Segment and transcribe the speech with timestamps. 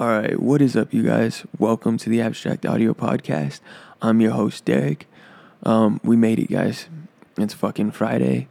[0.00, 1.44] All right, what is up, you guys?
[1.58, 3.60] Welcome to the Abstract Audio Podcast.
[4.00, 5.06] I'm your host, Derek.
[5.62, 6.88] Um, we made it, guys.
[7.36, 8.48] It's fucking Friday.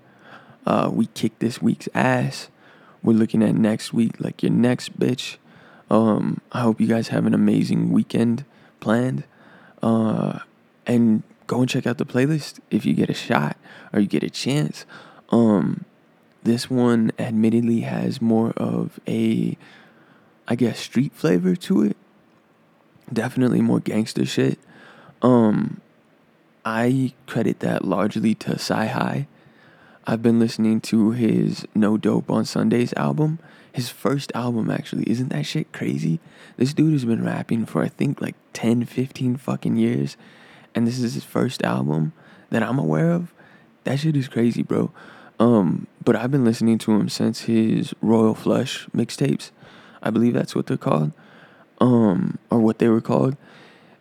[0.67, 2.49] Uh, we kicked this week's ass.
[3.01, 5.37] We're looking at next week like your next bitch.
[5.89, 8.45] Um, I hope you guys have an amazing weekend
[8.79, 9.23] planned.
[9.81, 10.41] Uh,
[10.85, 13.57] and go and check out the playlist if you get a shot
[13.91, 14.85] or you get a chance.
[15.29, 15.85] Um,
[16.43, 19.57] this one admittedly has more of a,
[20.49, 21.97] I guess, street flavor to it.
[23.13, 24.57] Definitely more gangster shit.
[25.21, 25.79] Um,
[26.65, 29.27] I credit that largely to CyHi.
[30.07, 33.37] I've been listening to his No Dope on Sundays album.
[33.71, 35.07] His first album, actually.
[35.07, 36.19] Isn't that shit crazy?
[36.57, 40.17] This dude has been rapping for, I think, like 10, 15 fucking years.
[40.73, 42.13] And this is his first album
[42.49, 43.31] that I'm aware of.
[43.83, 44.91] That shit is crazy, bro.
[45.39, 49.51] Um, but I've been listening to him since his Royal Flush mixtapes.
[50.01, 51.11] I believe that's what they're called.
[51.81, 53.37] Um, or what they were called.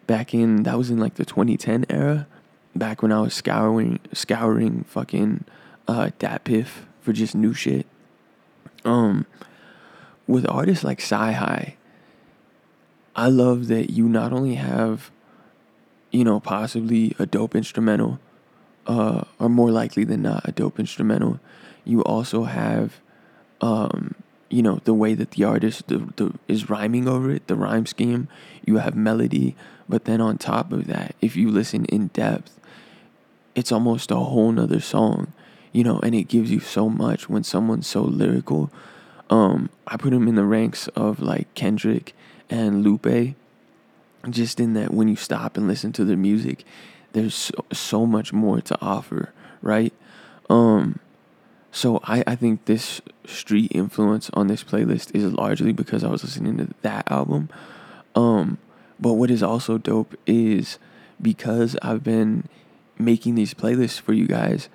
[0.06, 2.26] Back in, that was in like the 2010 era.
[2.74, 5.44] Back when I was scouring, scouring fucking
[5.86, 6.68] uh, DatPiff
[7.00, 7.86] for just new shit.
[8.84, 9.26] Um,
[10.26, 11.74] with artists like CyHi,
[13.16, 15.10] I love that you not only have,
[16.12, 18.20] you know, possibly a dope instrumental,
[18.86, 21.40] uh, or more likely than not a dope instrumental,
[21.84, 23.00] you also have,
[23.60, 24.14] um,
[24.48, 27.86] you know, the way that the artist the, the, is rhyming over it, the rhyme
[27.86, 28.28] scheme.
[28.64, 29.56] You have melody,
[29.88, 32.58] but then on top of that, if you listen in depth,
[33.54, 35.32] it's almost a whole nother song
[35.72, 38.70] you know, and it gives you so much when someone's so lyrical.
[39.30, 42.14] Um, I put him in the ranks of like Kendrick
[42.48, 43.34] and Lupe,
[44.28, 46.64] just in that when you stop and listen to their music,
[47.12, 49.32] there's so, so much more to offer,
[49.62, 49.92] right?
[50.48, 50.98] Um,
[51.78, 56.24] so I, I think this street influence on this playlist is largely because I was
[56.24, 57.50] listening to that album.
[58.16, 58.58] Um,
[58.98, 60.80] but what is also dope is
[61.22, 62.48] because I've been
[62.98, 64.68] making these playlists for you guys,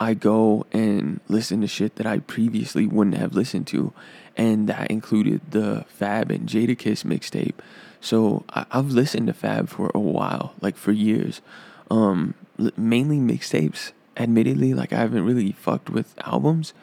[0.00, 3.92] I go and listen to shit that I previously wouldn't have listened to,
[4.36, 7.54] and that included the Fab and Jadakiss mixtape.
[8.00, 11.40] So I- have listened to Fab for a while, like for years,
[11.88, 12.34] um,
[12.76, 13.92] mainly mixtapes.
[14.16, 16.74] Admittedly, like I haven't really fucked with albums,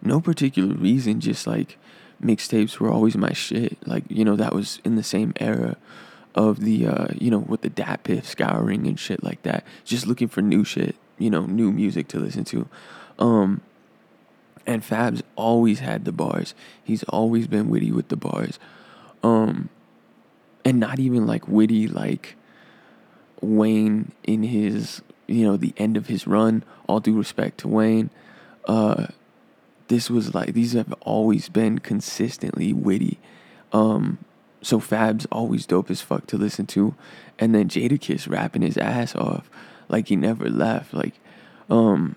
[0.00, 1.78] no particular reason, just like
[2.22, 3.76] mixtapes were always my shit.
[3.86, 5.76] Like you know that was in the same era
[6.34, 9.64] of the uh, you know with the DatPiff scouring and shit like that.
[9.84, 12.68] Just looking for new shit you know, new music to listen to.
[13.18, 13.60] Um,
[14.66, 16.54] and Fab's always had the bars.
[16.82, 18.58] He's always been witty with the bars.
[19.22, 19.68] Um,
[20.64, 22.36] and not even like witty like
[23.40, 26.64] Wayne in his, you know, the end of his run.
[26.88, 28.10] All due respect to Wayne.
[28.64, 29.06] Uh,
[29.88, 33.18] this was like these have always been consistently witty.
[33.72, 34.18] Um,
[34.60, 36.94] so Fab's always dope as fuck to listen to,
[37.38, 39.48] and then Jadakiss rapping his ass off
[39.88, 40.92] like he never left.
[40.92, 41.14] Like,
[41.70, 42.16] um,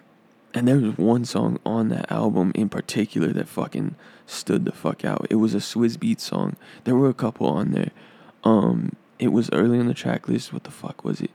[0.53, 3.95] and there was one song on that album in particular that fucking
[4.25, 5.27] stood the fuck out.
[5.29, 6.55] It was a Swizz Beatz song.
[6.83, 7.91] There were a couple on there.
[8.43, 10.51] Um, it was early on the track list.
[10.51, 11.31] What the fuck was it?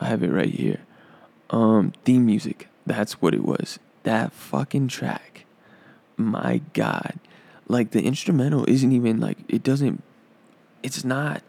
[0.00, 0.80] I have it right here.
[1.50, 2.68] Um, theme music.
[2.84, 3.78] That's what it was.
[4.02, 5.44] That fucking track.
[6.16, 7.18] My God.
[7.68, 10.02] Like the instrumental isn't even like it doesn't
[10.82, 11.42] it's not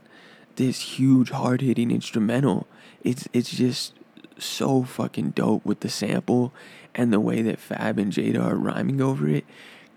[0.56, 2.68] this huge hard hitting instrumental.
[3.04, 3.94] It's it's just
[4.40, 6.54] so fucking dope with the sample
[6.96, 9.46] and the way that Fab and Jada are rhyming over it.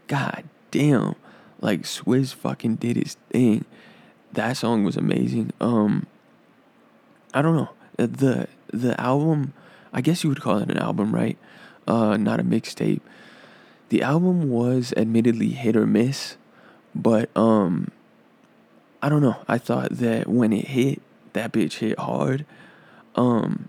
[0.06, 1.14] God damn.
[1.60, 3.64] Like Swizz fucking did his thing.
[4.32, 5.52] That song was amazing.
[5.60, 6.06] Um
[7.32, 7.70] I don't know.
[8.06, 9.52] The the album
[9.92, 11.38] I guess you would call it an album, right?
[11.86, 13.00] Uh not a mixtape.
[13.88, 16.36] The album was admittedly hit or miss,
[16.94, 17.90] but um
[19.02, 19.36] I don't know.
[19.48, 21.00] I thought that when it hit,
[21.32, 22.44] that bitch hit hard.
[23.14, 23.68] Um,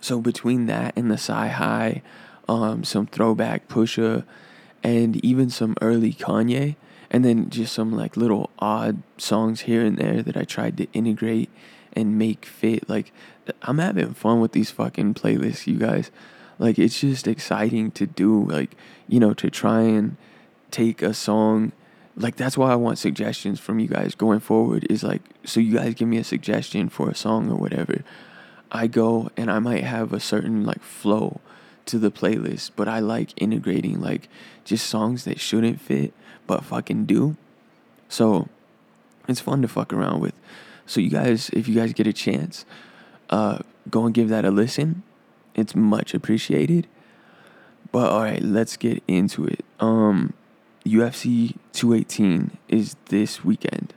[0.00, 2.02] so between that and the CyHi,
[2.48, 4.24] um, some throwback Pusha,
[4.82, 6.76] and even some early Kanye,
[7.10, 10.86] and then just some like little odd songs here and there that I tried to
[10.92, 11.50] integrate
[11.92, 12.88] and make fit.
[12.88, 13.12] Like
[13.62, 16.10] I'm having fun with these fucking playlists, you guys.
[16.58, 18.44] Like it's just exciting to do.
[18.44, 18.76] Like
[19.08, 20.16] you know to try and
[20.70, 21.72] take a song
[22.16, 25.76] like that's why I want suggestions from you guys going forward is like so you
[25.76, 28.02] guys give me a suggestion for a song or whatever.
[28.70, 31.40] I go and I might have a certain like flow
[31.86, 34.28] to the playlist, but I like integrating like
[34.64, 36.12] just songs that shouldn't fit
[36.46, 37.36] but fucking do.
[38.08, 38.48] So
[39.28, 40.34] it's fun to fuck around with.
[40.90, 42.64] So you guys, if you guys get a chance,
[43.30, 43.58] uh,
[43.88, 45.04] go and give that a listen.
[45.54, 46.88] It's much appreciated.
[47.92, 49.64] But all right, let's get into it.
[49.78, 50.32] Um,
[50.84, 53.94] UFC 218 is this weekend.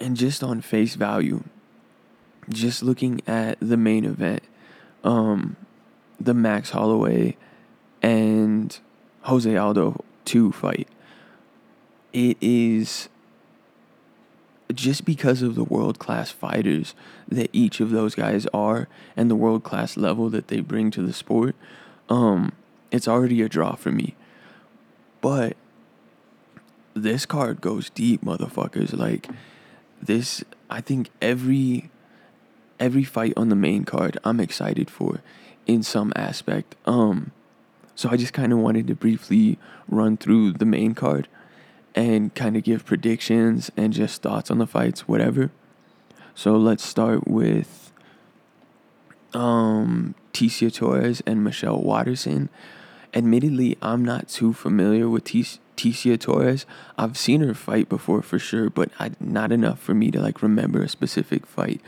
[0.00, 1.44] And just on face value,
[2.48, 4.42] just looking at the main event,
[5.04, 5.56] um,
[6.18, 7.36] the Max Holloway
[8.00, 8.78] and
[9.24, 10.88] Jose Aldo 2 fight,
[12.14, 13.10] it is
[14.72, 16.94] just because of the world class fighters
[17.28, 21.02] that each of those guys are and the world class level that they bring to
[21.02, 21.54] the sport,
[22.08, 22.52] um,
[22.90, 24.14] it's already a draw for me.
[25.20, 25.56] But
[26.94, 28.96] this card goes deep, motherfuckers.
[28.96, 29.28] Like
[30.00, 31.90] this, I think every
[32.80, 35.20] every fight on the main card I'm excited for
[35.66, 36.74] in some aspect.
[36.86, 37.32] Um,
[37.94, 39.58] so I just kind of wanted to briefly
[39.88, 41.28] run through the main card
[41.94, 45.50] and kind of give predictions and just thoughts on the fights, whatever.
[46.34, 47.92] So let's start with
[49.32, 52.48] um, Tecia Torres and Michelle Waterson.
[53.12, 56.66] Admittedly, I'm not too familiar with Tecia Torres.
[56.98, 60.42] I've seen her fight before for sure, but I, not enough for me to like
[60.42, 61.80] remember a specific fight.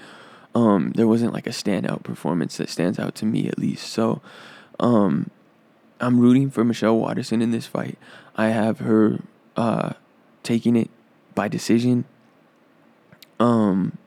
[0.55, 3.89] Um, there wasn't like a standout performance that stands out to me at least.
[3.93, 4.23] So,
[4.79, 5.31] um,
[6.01, 7.99] I'm rooting for Michelle Waterson in this fight.
[8.37, 9.21] I have her
[9.57, 9.93] uh,
[10.43, 10.91] taking it
[11.35, 12.05] by decision.
[13.41, 13.99] Um,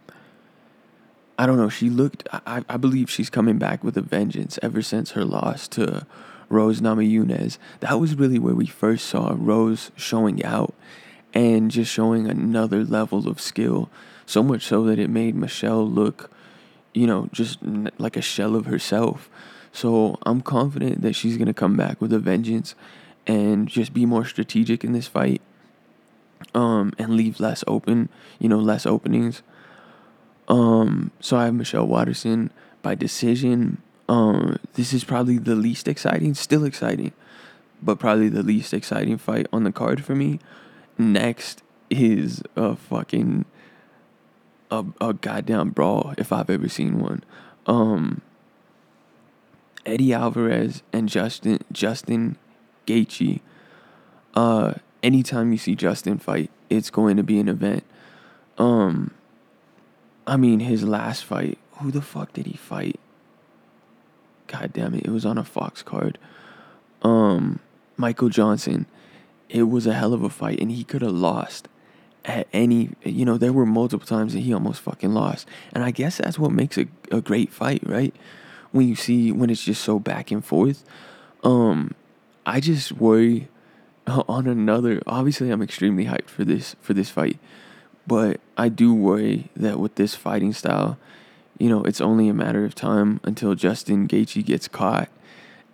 [1.38, 1.70] I don't know.
[1.70, 2.28] She looked.
[2.32, 6.06] I, I believe she's coming back with a vengeance ever since her loss to
[6.50, 7.58] Rose Namajunas.
[7.80, 10.74] That was really where we first saw Rose showing out
[11.34, 13.90] and just showing another level of skill.
[14.26, 16.30] So much so that it made Michelle look,
[16.94, 17.60] you know, just
[17.98, 19.30] like a shell of herself.
[19.72, 22.76] So I'm confident that she's gonna come back with a vengeance
[23.30, 25.42] and just be more strategic in this fight.
[26.56, 28.10] Um, and leave less open,
[28.40, 29.44] you know, less openings.
[30.48, 32.50] Um, so I have Michelle Waterson
[32.82, 33.84] by decision.
[34.08, 37.12] Um, this is probably the least exciting, still exciting,
[37.84, 40.40] but probably the least exciting fight on the card for me.
[40.98, 43.46] Next is a fucking
[44.72, 47.24] a, a goddamn brawl if I've ever seen one.
[47.68, 48.22] Um,
[49.86, 52.38] Eddie Alvarez and Justin Justin
[52.90, 53.40] Gaethje.
[54.34, 57.84] Uh, anytime you see Justin fight, it's going to be an event.
[58.58, 59.12] Um,
[60.26, 61.58] I mean, his last fight.
[61.74, 63.00] Who the fuck did he fight?
[64.48, 65.06] God damn it!
[65.06, 66.18] It was on a Fox card.
[67.02, 67.60] Um,
[67.98, 68.86] Michael Johnson.
[69.48, 71.68] It was a hell of a fight, and he could have lost
[72.26, 72.92] at any.
[73.04, 76.38] You know, there were multiple times that he almost fucking lost, and I guess that's
[76.38, 78.14] what makes a a great fight, right?
[78.72, 80.84] when you see when it's just so back and forth.
[81.44, 81.96] Um,
[82.50, 83.48] I just worry
[84.08, 85.02] on another.
[85.06, 87.38] Obviously, I'm extremely hyped for this for this fight,
[88.08, 90.98] but I do worry that with this fighting style,
[91.60, 95.10] you know, it's only a matter of time until Justin Gaethje gets caught.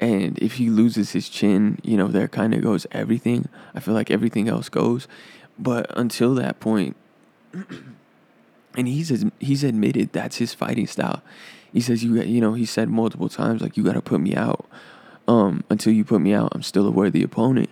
[0.01, 3.47] And if he loses his chin, you know, there kind of goes everything.
[3.73, 5.07] I feel like everything else goes.
[5.57, 6.97] But until that point,
[7.53, 11.21] and he's he's admitted that's his fighting style.
[11.71, 14.35] He says you you know he said multiple times like you got to put me
[14.35, 14.65] out.
[15.27, 17.69] Um, until you put me out, I'm still a worthy opponent.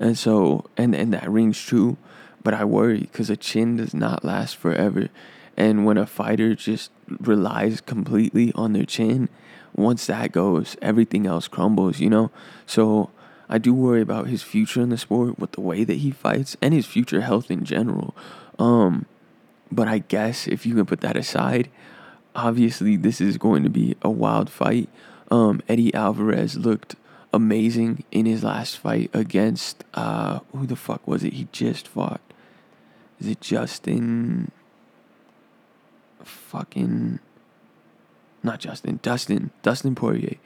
[0.00, 1.96] And so and and that rings true,
[2.42, 5.08] but I worry because a chin does not last forever.
[5.56, 6.90] And when a fighter just
[7.20, 9.28] relies completely on their chin,
[9.74, 12.30] once that goes, everything else crumbles, you know?
[12.66, 13.10] So
[13.48, 16.56] I do worry about his future in the sport with the way that he fights
[16.60, 18.16] and his future health in general.
[18.58, 19.06] Um,
[19.70, 21.68] but I guess if you can put that aside,
[22.34, 24.88] obviously this is going to be a wild fight.
[25.34, 26.94] Um, Eddie Alvarez looked
[27.32, 31.32] amazing in his last fight against uh, who the fuck was it?
[31.32, 32.20] He just fought.
[33.18, 34.52] Is it Justin?
[36.22, 37.18] Fucking
[38.44, 40.36] not Justin, Dustin, Dustin Poirier,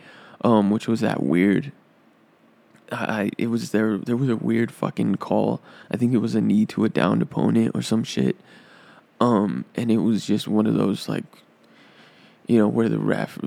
[0.42, 1.72] um, which was that weird.
[2.90, 3.98] I it was there.
[3.98, 5.60] There was a weird fucking call.
[5.90, 8.36] I think it was a knee to a downed opponent or some shit.
[9.20, 11.24] Um, and it was just one of those like,
[12.48, 13.38] you know, where the ref.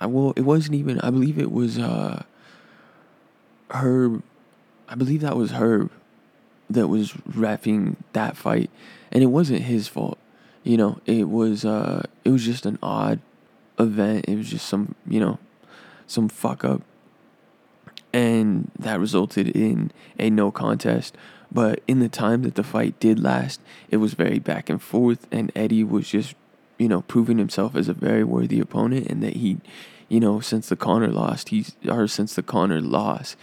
[0.00, 1.00] Well, it wasn't even.
[1.00, 2.22] I believe it was uh.
[3.72, 4.22] Herb,
[4.88, 5.92] I believe that was Herb,
[6.68, 8.70] that was refing that fight,
[9.12, 10.18] and it wasn't his fault.
[10.62, 13.20] You know, it was uh, it was just an odd
[13.78, 14.26] event.
[14.28, 15.38] It was just some, you know,
[16.06, 16.82] some fuck up,
[18.12, 21.16] and that resulted in a no contest
[21.52, 25.26] but in the time that the fight did last, it was very back and forth,
[25.32, 26.34] and Eddie was just,
[26.80, 29.58] you know, proving himself as a very worthy opponent, and that he,
[30.08, 33.36] you know, since the Conor lost, he's or since the Conor loss,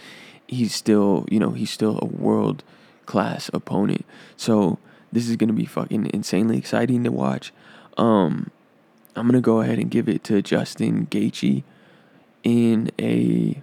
[0.48, 2.64] he's still, you know, he's still a world
[3.06, 4.04] class opponent.
[4.36, 4.78] So
[5.12, 7.52] this is gonna be fucking insanely exciting to watch.
[7.96, 8.50] Um,
[9.14, 11.62] I'm gonna go ahead and give it to Justin Gaethje
[12.42, 13.62] in a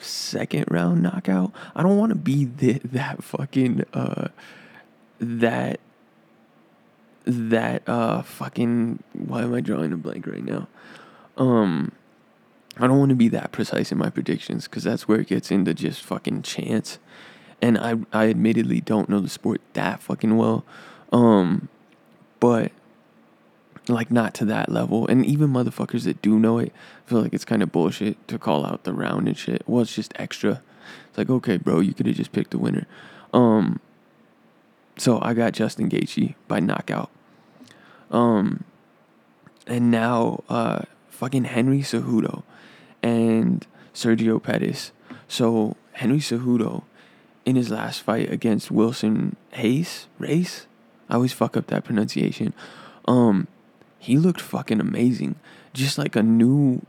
[0.00, 1.52] second round knockout.
[1.76, 4.28] I don't want to be the, that fucking uh
[5.20, 5.78] that
[7.28, 10.66] that uh fucking why am I drawing a blank right now?
[11.36, 11.92] Um
[12.78, 15.50] I don't want to be that precise in my predictions because that's where it gets
[15.50, 16.98] into just fucking chance.
[17.60, 20.64] And I I admittedly don't know the sport that fucking well.
[21.12, 21.68] Um
[22.40, 22.72] but
[23.88, 25.06] like not to that level.
[25.06, 26.72] And even motherfuckers that do know it
[27.04, 29.62] feel like it's kind of bullshit to call out the round and shit.
[29.66, 30.62] Well, it's just extra.
[31.08, 32.86] It's like, okay, bro, you could have just picked the winner.
[33.34, 33.80] Um
[34.96, 37.10] so I got Justin Gaethje by knockout.
[38.10, 38.64] Um
[39.66, 42.42] and now uh fucking Henry Cejudo
[43.02, 44.92] and Sergio Pettis.
[45.26, 46.84] So Henry Cejudo
[47.44, 50.66] in his last fight against Wilson Hayes, Race,
[51.08, 52.54] I always fuck up that pronunciation.
[53.06, 53.48] Um
[53.98, 55.36] he looked fucking amazing.
[55.72, 56.82] Just like a new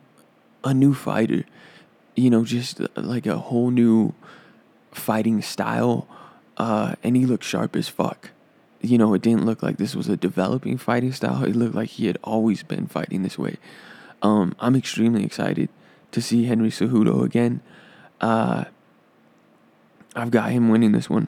[0.63, 1.45] a new fighter.
[2.15, 4.13] You know, just uh, like a whole new
[4.91, 6.07] fighting style.
[6.57, 8.31] Uh, and he looked sharp as fuck.
[8.81, 11.43] You know, it didn't look like this was a developing fighting style.
[11.43, 13.57] It looked like he had always been fighting this way.
[14.21, 15.69] Um, I'm extremely excited
[16.11, 17.61] to see Henry Cejudo again.
[18.21, 18.65] Uh,
[20.15, 21.27] I've got him winning this one.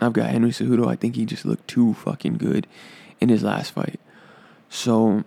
[0.00, 0.88] I've got Henry Cejudo.
[0.88, 2.66] I think he just looked too fucking good
[3.20, 4.00] in his last fight.
[4.68, 5.24] So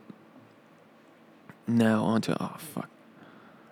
[1.67, 2.89] now onto oh fuck.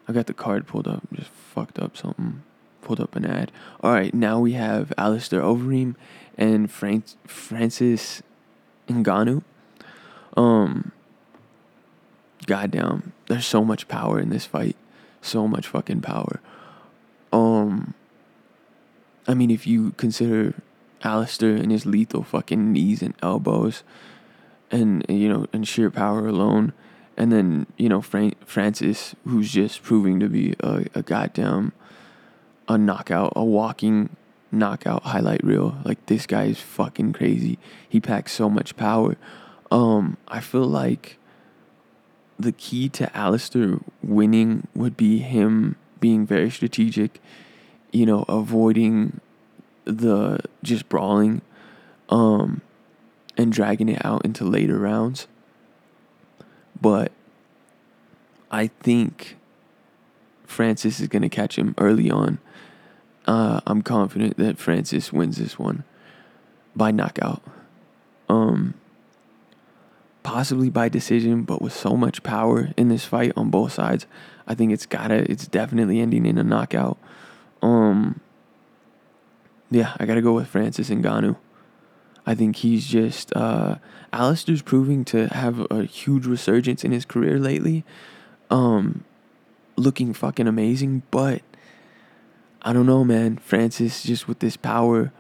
[0.08, 2.43] I got the card pulled up, just fucked up something.
[2.81, 3.51] Pulled up an ad.
[3.84, 5.96] Alright, now we have Alistair Overeem
[6.39, 8.24] and Frank Francis
[8.88, 9.43] Ngannou.
[10.36, 10.91] Um
[12.48, 14.77] goddamn, there's so much power in this fight.
[15.22, 16.39] So much fucking power.
[17.31, 17.93] Um
[19.27, 20.55] I mean if you consider
[21.03, 23.84] Alistair and his lethal fucking knees and elbows,
[24.72, 26.74] and you know and sheer power alone
[27.17, 31.74] and then you know Frank Francis who's just proving to be a, a goddamn
[32.67, 34.15] a knockout a walking
[34.51, 39.15] knockout highlight reel like this guy is fucking crazy he packs so much power
[39.72, 41.18] um I feel like
[42.39, 47.22] the key to Alistair winning would be him being very strategic
[47.91, 49.20] you know avoiding
[49.86, 51.41] the just brawling
[52.10, 52.62] um
[53.39, 55.25] and dragging it out into later rounds.
[56.79, 57.13] But
[58.51, 59.38] I think
[60.46, 62.39] Francis is going to catch him early on.
[63.26, 65.84] Uh, I'm confident that Francis wins this one
[66.76, 67.44] by knockout.
[68.28, 68.76] Um,
[70.24, 74.06] possibly by decision, but with so much power in this fight on both sides,
[74.48, 76.98] I think it's gotta, it's definitely ending in a knockout.
[77.62, 78.22] Um,
[79.72, 81.36] yeah, I gotta go with Francis Ngannou.
[82.26, 83.76] I think he's just uh,
[84.14, 87.84] Alistair's proving to have a huge resurgence in his career lately.
[88.50, 89.04] Um,
[89.76, 91.42] looking fucking amazing, but
[92.62, 93.38] I don't know, man.
[93.38, 95.12] Francis just with this power,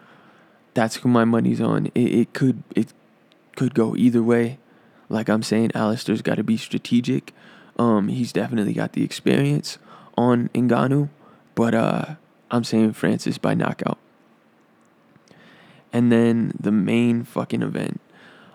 [0.73, 1.87] that's who my money's on.
[1.87, 2.93] It, it could it
[3.55, 4.59] could go either way.
[5.07, 7.33] Like I'm saying, Alistair's got to be strategic.
[7.77, 9.77] Um, he's definitely got the experience
[10.17, 11.09] on Ngannou,
[11.55, 12.15] but uh,
[12.51, 13.97] I'm saying Francis by knockout
[15.91, 17.99] and then the main fucking event.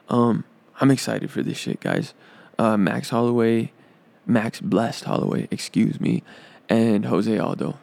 [0.08, 0.44] Um,
[0.80, 2.14] I'm excited for this shit, guys.
[2.58, 3.72] Uh, Max Holloway,
[4.26, 6.22] Max Blessed Holloway, excuse me,
[6.68, 7.78] and Jose Aldo.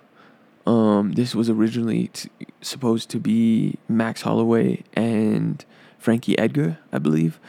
[0.66, 2.30] Um, this was originally t-
[2.62, 5.64] supposed to be Max Holloway and
[5.98, 7.40] Frankie Edgar, I believe,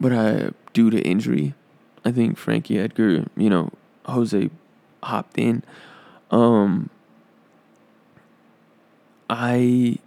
[0.00, 1.54] but uh, due to injury,
[2.04, 3.70] I think Frankie Edgar, you know,
[4.06, 4.50] Jose
[5.02, 5.62] hopped in.
[6.30, 6.90] Um,
[9.30, 9.98] I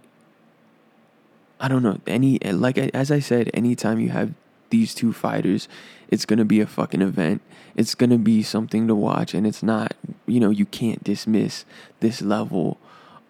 [1.60, 4.34] I don't know any like as I said, anytime you have
[4.70, 5.68] these two fighters,
[6.12, 7.40] it's gonna be a fucking event.
[7.74, 11.64] It's gonna be something to watch, and it's not you know you can't dismiss
[12.00, 12.76] this level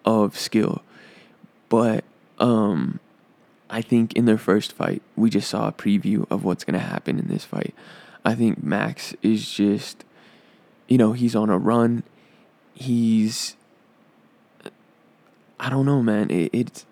[0.03, 0.83] of skill.
[1.69, 2.03] But
[2.39, 2.99] um,
[3.69, 7.17] I think in their first fight, we just saw a preview of what's gonna happen
[7.17, 7.73] in this fight.
[8.25, 10.03] I think Max is just,
[10.89, 12.03] you know, he's on a run.
[12.73, 13.55] He's,
[15.57, 16.29] I don't know, man.
[16.29, 16.85] It, it's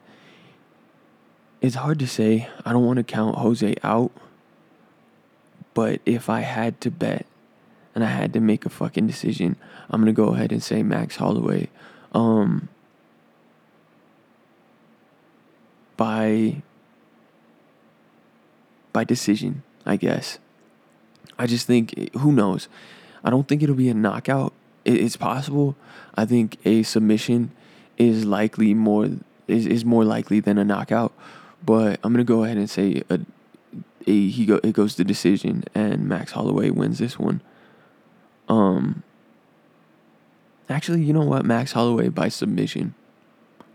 [1.60, 2.48] it's hard to say.
[2.66, 4.12] I don't want to count Jose out.
[5.74, 7.26] But if I had to bet
[7.96, 9.56] and I had to make a fucking decision,
[9.90, 11.70] I'm going to go ahead and say Max Holloway.
[12.14, 12.70] Um,
[15.98, 16.62] by
[18.92, 20.40] by decision, I guess.
[21.38, 22.68] I just think who knows.
[23.24, 24.54] I don't think it'll be a knockout.
[24.84, 25.76] It's possible.
[26.16, 27.52] I think a submission
[27.98, 29.10] is likely more
[29.48, 31.14] is, is more likely than a knockout.
[31.64, 33.20] But I'm gonna go ahead and say a,
[34.08, 37.42] a he go it goes to decision and Max Holloway wins this one.
[38.48, 39.04] Um.
[40.70, 41.46] Actually, you know what?
[41.46, 42.94] Max Holloway by submission.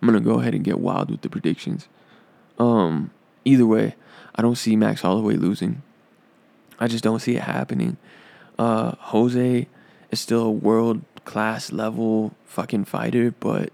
[0.00, 1.88] I'm gonna go ahead and get wild with the predictions.
[2.58, 3.10] Um,
[3.44, 3.94] either way,
[4.34, 5.82] I don't see Max Holloway losing.
[6.78, 7.96] I just don't see it happening.
[8.58, 9.68] Uh, Jose
[10.10, 13.72] is still a world class level fucking fighter, but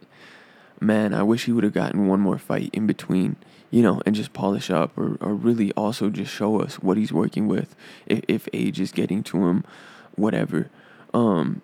[0.80, 3.36] man, I wish he would have gotten one more fight in between,
[3.72, 7.12] you know, and just polish up or, or really also just show us what he's
[7.12, 7.74] working with
[8.06, 9.64] if, if age is getting to him,
[10.14, 10.70] whatever.
[11.12, 11.62] Um,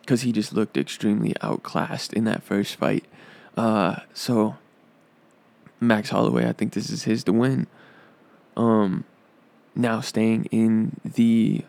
[0.00, 3.04] because he just looked extremely outclassed in that first fight.
[3.56, 4.56] Uh, so
[5.78, 7.66] Max Holloway, I think this is his to win.
[8.56, 9.04] Um,
[9.76, 11.62] now staying in the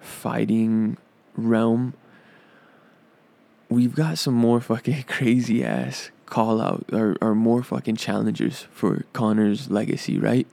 [0.00, 0.96] fighting
[1.36, 1.92] realm,
[3.68, 9.04] we've got some more fucking crazy ass call out or, or more fucking challengers for
[9.12, 10.46] Conor's legacy, right?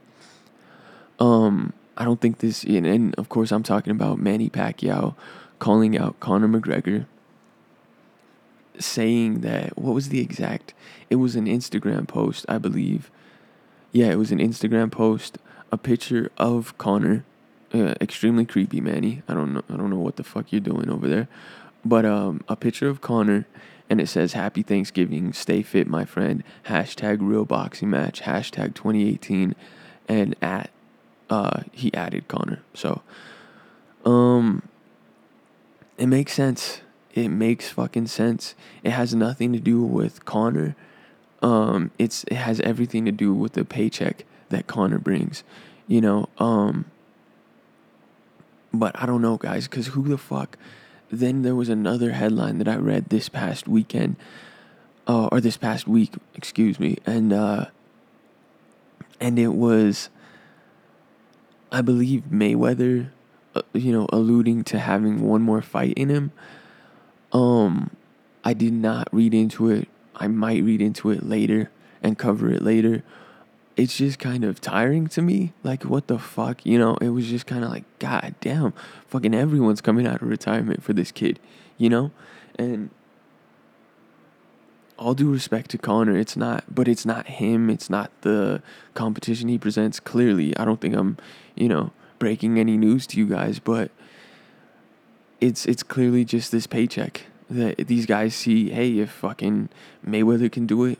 [1.19, 5.15] Um, I don't think this, and, and of course, I'm talking about Manny Pacquiao
[5.59, 7.05] calling out Conor McGregor,
[8.79, 10.73] saying that, what was the exact?
[11.09, 13.09] It was an Instagram post, I believe.
[13.91, 15.37] Yeah, it was an Instagram post,
[15.71, 17.23] a picture of Conor.
[17.73, 19.23] Uh, extremely creepy, Manny.
[19.27, 19.63] I don't know.
[19.69, 21.27] I don't know what the fuck you're doing over there,
[21.83, 23.45] but um, a picture of Conor,
[23.89, 28.21] and it says "Happy Thanksgiving, stay fit, my friend." Hashtag real boxing match.
[28.21, 29.55] Hashtag 2018,
[30.07, 30.69] and at
[31.29, 32.61] uh, he added Conor.
[32.73, 33.01] So,
[34.05, 34.67] um,
[35.97, 36.81] it makes sense.
[37.13, 38.53] It makes fucking sense.
[38.83, 40.75] It has nothing to do with Conor.
[41.41, 45.43] Um, it's it has everything to do with the paycheck that Conor brings.
[45.87, 46.85] You know, um,
[48.73, 50.57] but I don't know, guys, because who the fuck?
[51.09, 54.17] Then there was another headline that I read this past weekend,
[55.07, 57.65] uh, or this past week, excuse me, and uh,
[59.19, 60.09] and it was,
[61.71, 63.11] I believe Mayweather
[63.57, 66.31] uh, you know, alluding to having one more fight in him.
[67.33, 67.89] Um,
[68.43, 69.87] I did not read into it.
[70.15, 71.71] I might read into it later
[72.03, 73.03] and cover it later.
[73.77, 75.53] It's just kind of tiring to me.
[75.63, 76.65] Like, what the fuck?
[76.65, 78.73] You know, it was just kind of like, God damn,
[79.07, 81.39] fucking everyone's coming out of retirement for this kid,
[81.77, 82.11] you know?
[82.57, 82.89] And
[84.97, 87.69] all due respect to Conor, it's not, but it's not him.
[87.69, 88.63] It's not the
[88.95, 89.99] competition he presents.
[89.99, 91.17] Clearly, I don't think I'm,
[91.55, 93.91] you know, breaking any news to you guys, but
[95.39, 98.71] it's it's clearly just this paycheck that these guys see.
[98.71, 99.69] Hey, if fucking
[100.05, 100.97] Mayweather can do it,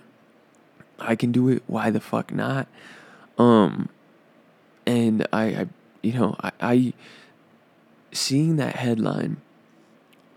[1.00, 1.64] I can do it.
[1.68, 2.68] Why the fuck not?
[3.38, 3.90] Um,
[4.86, 5.68] and I, I
[6.02, 6.94] you know, I, I
[8.12, 9.38] seeing that headline,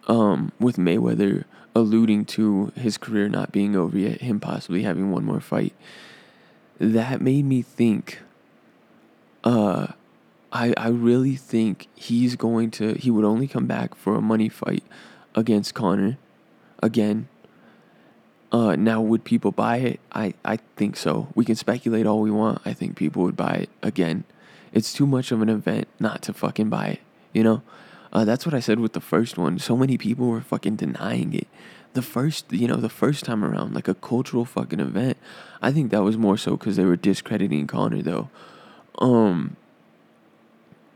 [0.08, 1.44] um, with Mayweather
[1.74, 5.72] alluding to his career not being over yet, him possibly having one more fight,
[6.78, 8.20] that made me think,
[9.44, 9.88] uh,
[10.52, 14.48] I, I really think he's going to he would only come back for a money
[14.48, 14.82] fight
[15.34, 16.18] against Conor
[16.82, 17.28] again.
[18.52, 20.00] Uh, now would people buy it?
[20.12, 21.28] I, I think so.
[21.34, 22.60] We can speculate all we want.
[22.64, 24.24] I think people would buy it again.
[24.72, 27.00] It's too much of an event not to fucking buy it,
[27.32, 27.62] you know?
[28.12, 29.58] Uh, that's what I said with the first one.
[29.58, 31.46] So many people were fucking denying it.
[31.92, 35.16] The first, you know, the first time around, like a cultural fucking event.
[35.62, 38.30] I think that was more so because they were discrediting Conor, though.
[38.98, 39.56] Um,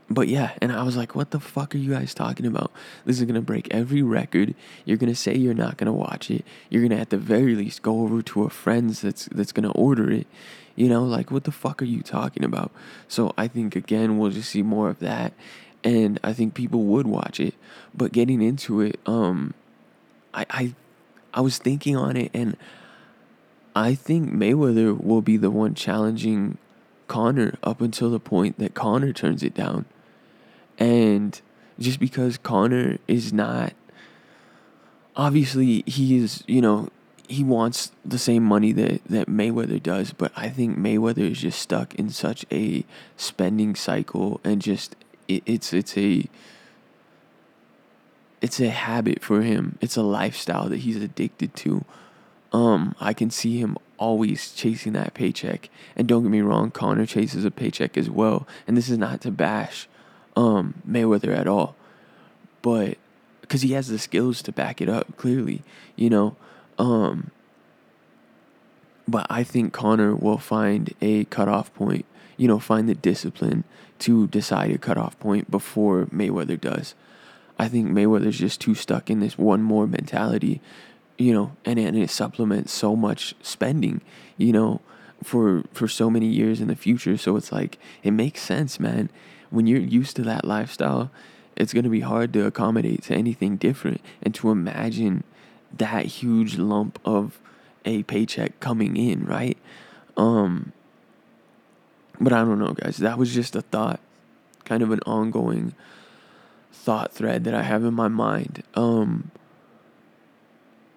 [0.09, 2.71] but yeah, and I was like, what the fuck are you guys talking about?
[3.05, 4.53] This is gonna break every record.
[4.85, 6.45] You're gonna say you're not gonna watch it.
[6.69, 10.11] You're gonna at the very least go over to a friend's that's that's gonna order
[10.11, 10.27] it.
[10.75, 12.71] You know, like what the fuck are you talking about?
[13.07, 15.33] So I think again we'll just see more of that.
[15.83, 17.55] And I think people would watch it.
[17.93, 19.55] But getting into it, um
[20.35, 20.75] I I
[21.33, 22.57] I was thinking on it and
[23.75, 26.59] I think Mayweather will be the one challenging
[27.07, 29.85] Conor up until the point that Conor turns it down.
[30.77, 31.39] And
[31.79, 33.73] just because Conor is not
[35.15, 36.89] obviously he is, you know,
[37.27, 41.59] he wants the same money that, that Mayweather does, but I think Mayweather is just
[41.59, 42.85] stuck in such a
[43.17, 44.95] spending cycle and just
[45.27, 46.25] it, it's it's a
[48.41, 49.79] it's a habit for him.
[49.81, 51.83] It's a lifestyle that he's addicted to.
[52.53, 55.69] Um, I can see him always chasing that paycheck.
[55.95, 58.47] And don't get me wrong, Conor chases a paycheck as well.
[58.67, 59.87] And this is not to bash
[60.35, 61.75] um, Mayweather at all,
[62.61, 62.97] but
[63.41, 65.61] because he has the skills to back it up, clearly,
[65.95, 66.35] you know.
[66.77, 67.31] Um,
[69.07, 72.05] but I think Conor will find a cutoff point,
[72.37, 73.63] you know, find the discipline
[73.99, 76.95] to decide a cutoff point before Mayweather does.
[77.57, 80.59] I think Mayweather's just too stuck in this one more mentality,
[81.17, 84.01] you know, and, and it supplements so much spending,
[84.37, 84.81] you know,
[85.23, 87.15] for for so many years in the future.
[87.15, 89.09] So it's like it makes sense, man
[89.55, 91.09] when you're used to that lifestyle,
[91.55, 95.23] it's going to be hard to accommodate to anything different and to imagine
[95.75, 97.39] that huge lump of
[97.85, 99.57] a paycheck coming in, right?
[100.17, 100.73] Um
[102.19, 102.97] But I don't know, guys.
[102.97, 103.99] That was just a thought,
[104.63, 105.73] kind of an ongoing
[106.71, 108.63] thought thread that I have in my mind.
[108.75, 109.31] Um,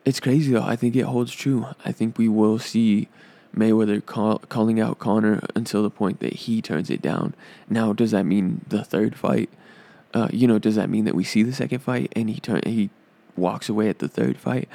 [0.04, 0.62] it's crazy though.
[0.62, 1.66] I think it holds true.
[1.84, 3.08] I think we will see
[3.56, 7.34] Mayweather call, calling out Conor until the point that he turns it down.
[7.68, 9.50] Now, does that mean the third fight?
[10.14, 12.60] Uh, you know, does that mean that we see the second fight and he turn
[12.64, 12.90] he
[13.36, 14.68] walks away at the third fight?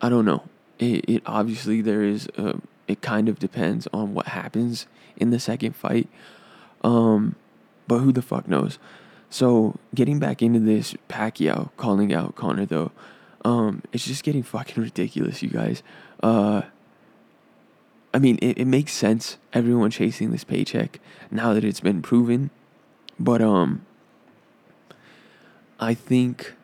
[0.00, 0.44] I don't know.
[0.78, 2.28] It, it obviously there is.
[2.36, 2.58] A,
[2.88, 6.08] it kind of depends on what happens in the second fight.
[6.82, 7.36] Um,
[7.86, 8.78] but who the fuck knows?
[9.30, 12.92] So getting back into this Pacquiao calling out Conor though,
[13.44, 15.82] um, it's just getting fucking ridiculous, you guys.
[16.22, 16.62] Uh,
[18.14, 19.38] I mean, it, it makes sense.
[19.52, 22.50] Everyone chasing this paycheck now that it's been proven,
[23.18, 23.86] but um,
[25.80, 26.54] I think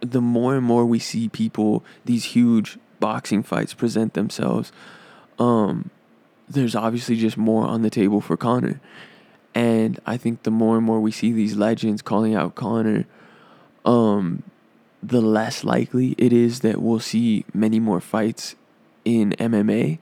[0.00, 4.72] the more and more we see people, these huge boxing fights present themselves,
[5.38, 5.90] um,
[6.48, 8.80] there's obviously just more on the table for Conor.
[9.54, 13.06] And I think the more and more we see these legends calling out Conor,
[13.84, 14.42] um,
[15.02, 18.56] the less likely it is that we'll see many more fights
[19.04, 19.98] in MMA.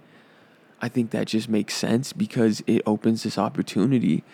[0.81, 4.25] I think that just makes sense because it opens this opportunity.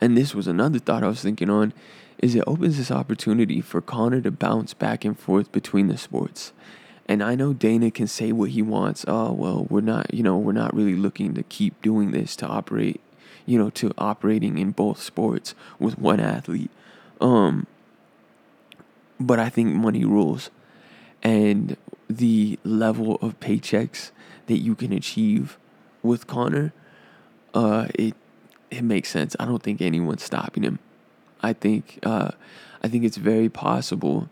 [0.00, 1.72] And this was another thought I was thinking on
[2.18, 6.52] is it opens this opportunity for Conor to bounce back and forth between the sports.
[7.06, 9.04] And I know Dana can say what he wants.
[9.08, 12.46] Oh, well, we're not, you know, we're not really looking to keep doing this to
[12.46, 13.00] operate
[13.46, 16.70] you know, to operating in both sports with one athlete.
[17.20, 17.66] Um,
[19.18, 20.50] but I think money rules,
[21.22, 21.76] and
[22.16, 24.10] the level of paychecks
[24.46, 25.58] that you can achieve
[26.02, 26.72] with Conor,
[27.54, 28.14] uh, it
[28.70, 29.36] it makes sense.
[29.38, 30.78] I don't think anyone's stopping him.
[31.42, 32.32] I think uh,
[32.82, 34.28] I think it's very possible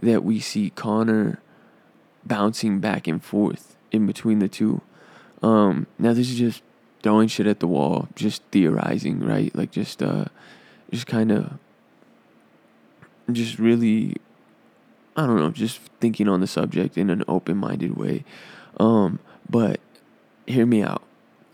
[0.00, 1.40] that we see Conor
[2.24, 4.80] bouncing back and forth in between the two.
[5.42, 6.62] Um, now this is just
[7.02, 9.54] throwing shit at the wall, just theorizing, right?
[9.54, 10.26] Like just uh
[10.90, 11.58] just kind of
[13.30, 14.16] just really
[15.16, 18.24] I don't know, just thinking on the subject in an open-minded way.
[18.78, 19.80] Um but
[20.46, 21.02] hear me out.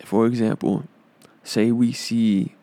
[0.04, 0.84] For example,
[1.42, 2.54] say we see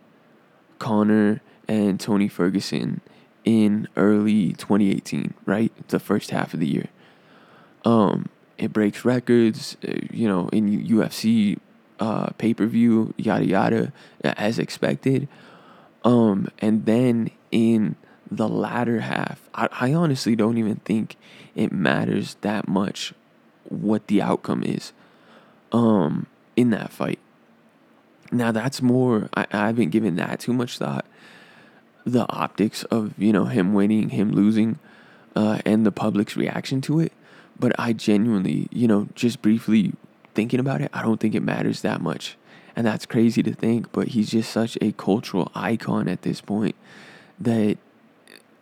[0.80, 3.02] Conor and Tony Ferguson
[3.44, 5.72] in early 2018, right?
[5.88, 6.88] The first half of the year.
[7.84, 11.60] Um, it breaks records, uh, you know, in UFC
[12.00, 15.28] uh, pay per view, yada yada, as expected.
[16.04, 17.96] Um, and then in
[18.30, 21.16] the latter half, I, I honestly don't even think
[21.56, 23.14] it matters that much
[23.70, 24.94] what the outcome is
[25.72, 27.20] um, in that fight.
[28.32, 31.06] Now that's more I, I haven't given that too much thought.
[32.06, 34.78] The optics of, you know, him winning, him losing,
[35.36, 37.12] uh, and the public's reaction to it.
[37.60, 39.94] But I genuinely, you know, just briefly
[40.34, 42.38] thinking about it, I don't think it matters that much.
[42.76, 46.76] And that's crazy to think, but he's just such a cultural icon at this point
[47.40, 47.78] that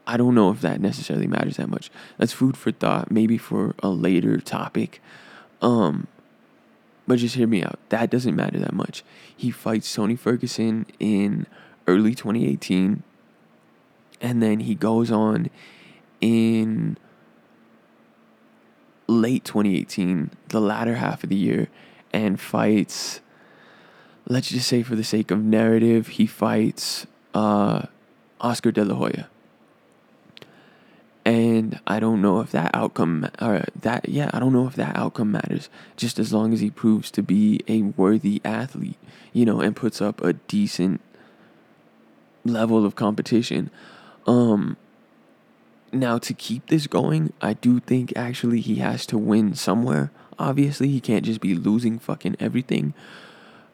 [0.06, 1.90] I don't know if that necessarily matters that much.
[2.18, 5.02] That's food for thought, maybe for a later topic.
[5.62, 6.08] Um,
[7.08, 7.80] but just hear me out.
[7.90, 9.04] That doesn't matter that much.
[9.36, 11.48] He fights Tony Ferguson in
[11.88, 13.04] early 2018,
[14.22, 15.50] and then he goes on
[16.22, 16.98] in
[19.08, 21.68] late 2018, the latter half of the year,
[22.14, 23.22] and fights.
[24.28, 27.84] Let's just say, for the sake of narrative, he fights uh,
[28.40, 29.28] Oscar De La Hoya.
[31.26, 34.98] And I don't know if that outcome, or that, yeah, I don't know if that
[34.98, 35.70] outcome matters.
[35.96, 38.98] Just as long as he proves to be a worthy athlete,
[39.32, 41.00] you know, and puts up a decent
[42.44, 43.72] level of competition.
[44.28, 44.76] Um,
[45.94, 50.12] now, to keep this going, I do think actually he has to win somewhere.
[50.38, 52.94] Obviously, he can't just be losing fucking everything.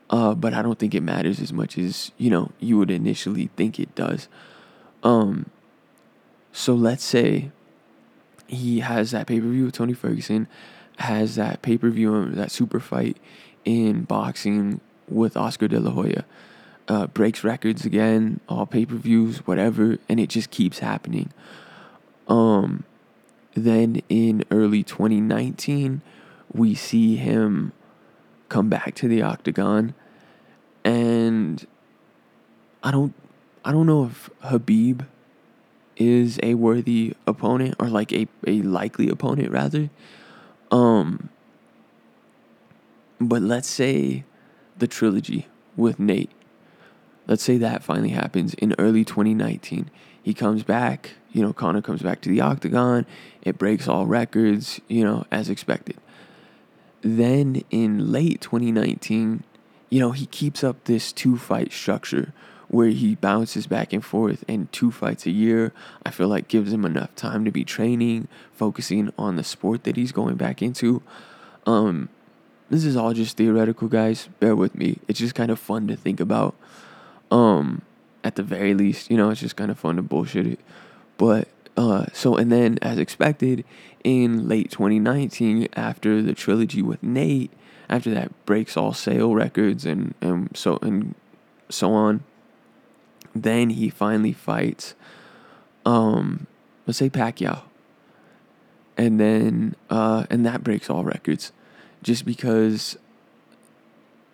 [0.10, 3.50] Uh, but I don't think it matters as much as, you know, you would initially
[3.56, 4.28] think it does.
[5.04, 5.50] Um,
[6.60, 7.52] so let's say
[8.46, 10.46] he has that pay per view with Tony Ferguson,
[10.98, 13.16] has that pay per view, that super fight
[13.64, 16.26] in boxing with Oscar De La Hoya,
[16.90, 21.32] uh, breaks records again, all pay per views, whatever, and it just keeps happening.
[22.28, 22.84] Um,
[23.54, 26.02] then in early 2019,
[26.54, 27.72] we see him
[28.50, 29.94] come back to the octagon,
[30.84, 31.66] and
[32.84, 33.14] I don't,
[33.64, 35.06] I don't know if Khabib
[36.00, 39.90] is a worthy opponent or like a, a likely opponent rather.
[40.72, 41.30] Um,
[43.22, 44.24] but let's say
[44.78, 46.32] the trilogy with Nate.
[47.28, 49.92] Let's say that finally happens in early 2019.
[50.24, 53.06] He comes back you know, Conor comes back to the octagon.
[53.42, 55.98] It breaks all records, you know, as expected.
[57.02, 59.44] Then in late 2019,
[59.90, 62.34] you know, he keeps up this two fight structure
[62.70, 65.74] where he bounces back and forth and two fights a year.
[66.06, 69.96] I feel like gives him enough time to be training, focusing on the sport that
[69.96, 71.02] he's going back into.
[71.66, 72.10] Um,
[72.70, 74.30] this is all just theoretical, guys.
[74.40, 75.00] Bear with me.
[75.08, 76.56] It's just kind of fun to think about.
[77.32, 77.82] Um,
[78.24, 80.60] at the very least, you know, it's just kind of fun to bullshit it.
[81.18, 83.66] But uh, so and then as expected,
[84.04, 87.52] in late 2019, after the trilogy with Nate,
[87.90, 91.16] after that breaks all sale records and and so and
[91.70, 92.24] so on,
[93.36, 94.96] then he finally fights,
[95.86, 96.48] um,
[96.86, 97.62] let's say Pacquiao.
[98.98, 101.54] And then, uh, and that breaks all records,
[102.04, 102.98] just because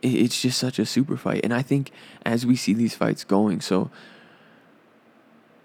[0.02, 1.42] it's just such a super fight.
[1.44, 1.92] And I think
[2.26, 3.92] as we see these fights going, so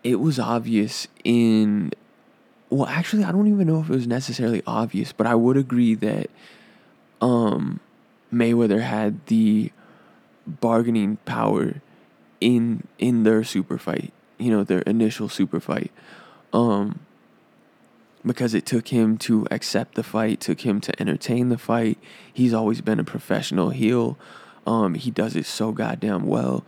[0.04, 1.92] it was obvious in,
[2.68, 5.94] well, actually, I don't even know if it was necessarily obvious, but I would agree
[5.94, 6.30] that,
[7.20, 7.80] um,
[8.32, 9.72] Mayweather had the
[10.46, 11.80] bargaining power
[12.40, 15.90] in in their super fight, you know, their initial super fight.
[16.52, 17.00] Um
[18.26, 21.96] because it took him to accept the fight, took him to entertain the fight.
[22.30, 24.18] He's always been a professional heel.
[24.66, 26.64] Um he does it so goddamn well.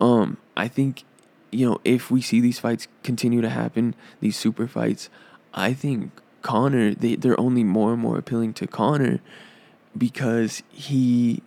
[0.00, 1.04] Um I think
[1.50, 5.10] you know, if we see these fights continue to happen, these super fights,
[5.52, 9.20] I think Conor they they're only more and more appealing to Conor
[9.96, 11.42] because he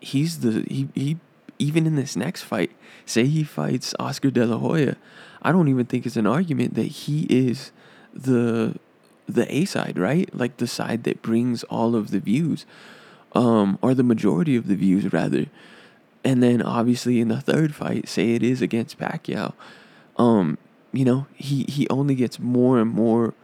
[0.00, 1.18] he's the he he
[1.58, 2.72] even in this next fight,
[3.06, 4.96] say he fights Oscar De La Hoya,
[5.42, 7.72] I don't even think it's an argument that he is
[8.12, 8.78] the
[9.26, 10.28] the A side, right?
[10.34, 12.66] Like the side that brings all of the views,
[13.32, 15.46] um, or the majority of the views rather.
[16.22, 19.52] And then obviously in the third fight, say it is against Pacquiao,
[20.16, 20.58] um,
[20.92, 23.34] you know, he he only gets more and more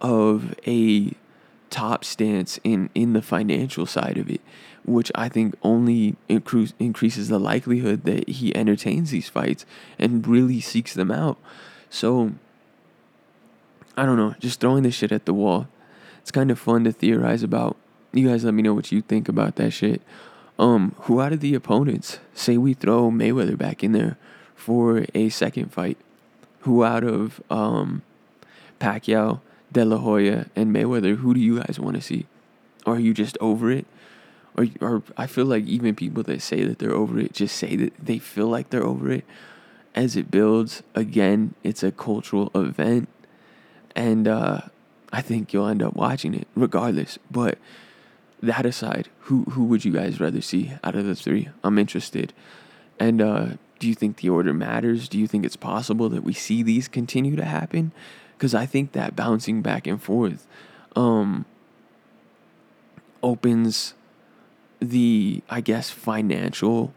[0.00, 1.12] of a
[1.70, 4.40] top stance in in the financial side of it
[4.84, 9.64] which I think only incre- increases the likelihood that he entertains these fights
[9.98, 11.38] and really seeks them out.
[11.90, 12.32] So,
[13.96, 15.68] I don't know, just throwing this shit at the wall.
[16.20, 17.76] It's kind of fun to theorize about.
[18.12, 20.02] You guys let me know what you think about that shit.
[20.58, 24.18] Um, who out of the opponents, say we throw Mayweather back in there
[24.54, 25.98] for a second fight,
[26.60, 28.02] who out of um,
[28.80, 29.40] Pacquiao,
[29.72, 32.26] De La Hoya, and Mayweather, who do you guys want to see?
[32.86, 33.86] Are you just over it?
[34.56, 37.76] Or or I feel like even people that say that they're over it just say
[37.76, 39.24] that they feel like they're over it.
[39.94, 43.10] As it builds, again, it's a cultural event,
[43.94, 44.62] and uh,
[45.12, 47.18] I think you'll end up watching it regardless.
[47.30, 47.58] But
[48.42, 51.50] that aside, who who would you guys rather see out of the three?
[51.62, 52.32] I'm interested.
[52.98, 53.46] And uh,
[53.78, 55.08] do you think the order matters?
[55.08, 57.92] Do you think it's possible that we see these continue to happen?
[58.38, 60.46] Because I think that bouncing back and forth
[60.96, 61.44] um,
[63.22, 63.94] opens
[64.82, 66.92] the I guess financial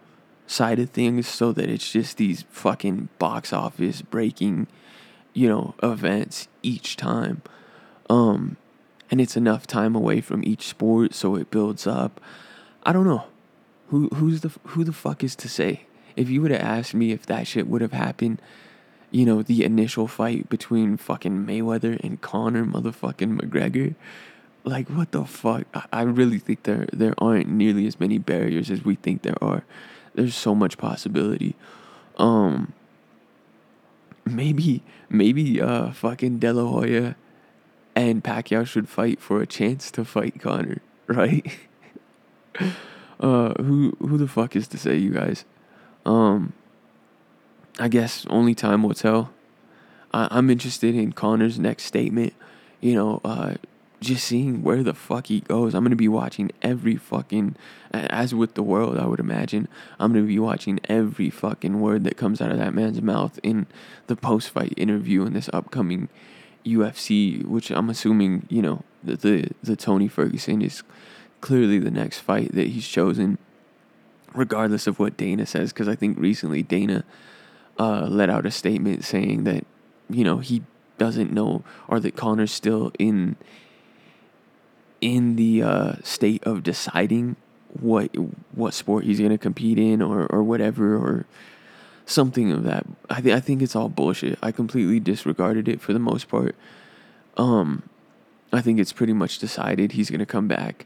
[0.48, 4.67] side of things so that it's just these fucking box office breaking,
[5.34, 7.41] you know, events each time.
[8.10, 8.58] Um
[9.12, 12.19] and it's enough time away from each sport so it builds up.
[12.84, 13.26] I don't know.
[13.89, 15.82] Who who's the who the fuck is to say?
[16.15, 18.41] If you would have asked me if that shit would have happened,
[19.12, 23.95] you know, the initial fight between fucking Mayweather and Conor motherfucking McGregor,
[24.65, 25.65] like what the fuck?
[25.93, 29.63] I, really think there there aren't nearly as many barriers as we think there are.
[30.15, 31.56] There's so much possibility.
[32.17, 32.73] Um
[34.25, 37.15] maybe maybe uh fucking De La Hoya
[37.95, 41.45] and Pacquiao should fight for a chance to fight Conor, right?
[43.19, 45.45] uh who who the fuck is to say you guys?
[46.06, 46.54] Um
[47.78, 49.32] I guess only time will tell.
[50.12, 52.34] I, I'm interested in Conor's next statement.
[52.82, 53.56] You know, uh
[54.05, 55.73] just seeing where the fuck he goes.
[55.73, 57.55] I'm gonna be watching every fucking,
[57.91, 59.67] as with the world, I would imagine.
[59.99, 63.67] I'm gonna be watching every fucking word that comes out of that man's mouth in
[64.07, 66.09] the post fight interview in this upcoming
[66.65, 70.83] UFC, which I'm assuming, you know, the, the, the Tony Ferguson is
[71.41, 73.37] clearly the next fight that he's chosen,
[74.33, 75.71] regardless of what Dana says.
[75.71, 77.03] Because I think recently Dana
[77.77, 79.65] uh, let out a statement saying that,
[80.09, 80.63] you know, he
[80.97, 83.35] doesn't know or that Conor's still in
[85.01, 87.36] in the uh, state of deciding
[87.79, 88.15] what
[88.53, 91.25] what sport he's gonna compete in or or whatever or
[92.05, 92.86] something of that.
[93.10, 94.39] I think I think it's all bullshit.
[94.41, 96.55] I completely disregarded it for the most part.
[97.38, 97.84] Um,
[98.53, 100.86] I think it's pretty much decided he's gonna come back,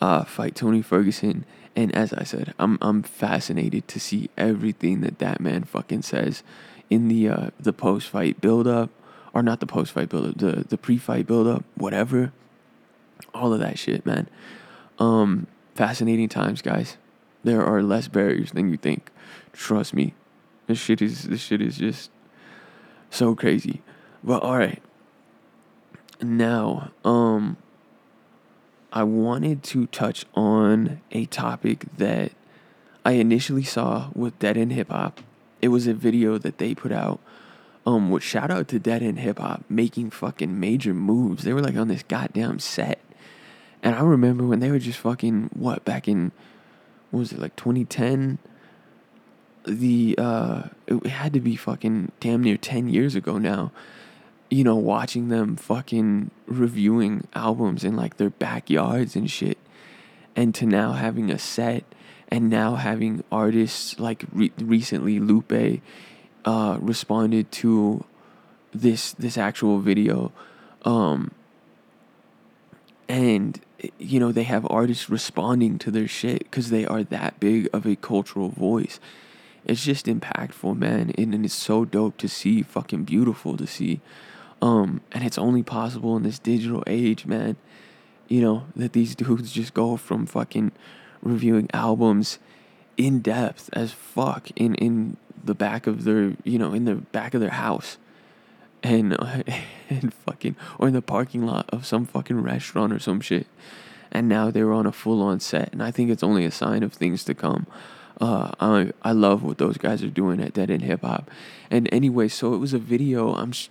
[0.00, 1.44] uh, fight Tony Ferguson,
[1.76, 6.42] and as I said, I'm I'm fascinated to see everything that that man fucking says
[6.88, 8.90] in the uh, the post fight build up,
[9.34, 12.32] or not the post fight build up, the the pre fight build up, whatever
[13.34, 14.28] all of that shit, man.
[14.98, 16.96] Um, fascinating times, guys.
[17.42, 19.10] There are less barriers than you think.
[19.52, 20.14] Trust me.
[20.66, 22.10] This shit is this shit is just
[23.10, 23.82] so crazy.
[24.22, 24.82] But all right.
[26.20, 27.56] Now, um
[28.92, 32.32] I wanted to touch on a topic that
[33.04, 35.20] I initially saw with Dead End Hip Hop.
[35.62, 37.20] It was a video that they put out.
[37.86, 41.44] Um, with shout out to Dead End Hip Hop making fucking major moves.
[41.44, 43.00] They were like on this goddamn set.
[43.82, 46.32] And I remember when they were just fucking what back in
[47.10, 48.38] what was it like 2010
[49.66, 53.70] the uh it had to be fucking damn near 10 years ago now
[54.50, 59.56] you know watching them fucking reviewing albums in like their backyards and shit.
[60.36, 61.84] And to now having a set
[62.28, 65.80] and now having artists like re- recently Lupe
[66.44, 68.04] uh responded to
[68.72, 70.32] this this actual video
[70.84, 71.30] um
[73.10, 73.60] and
[73.98, 77.84] you know they have artists responding to their shit because they are that big of
[77.84, 79.00] a cultural voice.
[79.64, 84.00] It's just impactful man and, and it's so dope to see fucking beautiful to see.
[84.62, 87.56] Um and it's only possible in this digital age man
[88.28, 90.70] you know that these dudes just go from fucking
[91.20, 92.38] reviewing albums
[92.96, 97.34] in depth as fuck in in the back of their you know in the back
[97.34, 97.98] of their house
[98.82, 99.16] and
[99.90, 103.46] and fucking or in the parking lot of some fucking restaurant or some shit.
[104.12, 106.50] And now they were on a full on set and I think it's only a
[106.50, 107.66] sign of things to come.
[108.20, 111.30] Uh, I I love what those guys are doing at Dead End Hip Hop.
[111.70, 113.68] And anyway so it was a video I'm sh-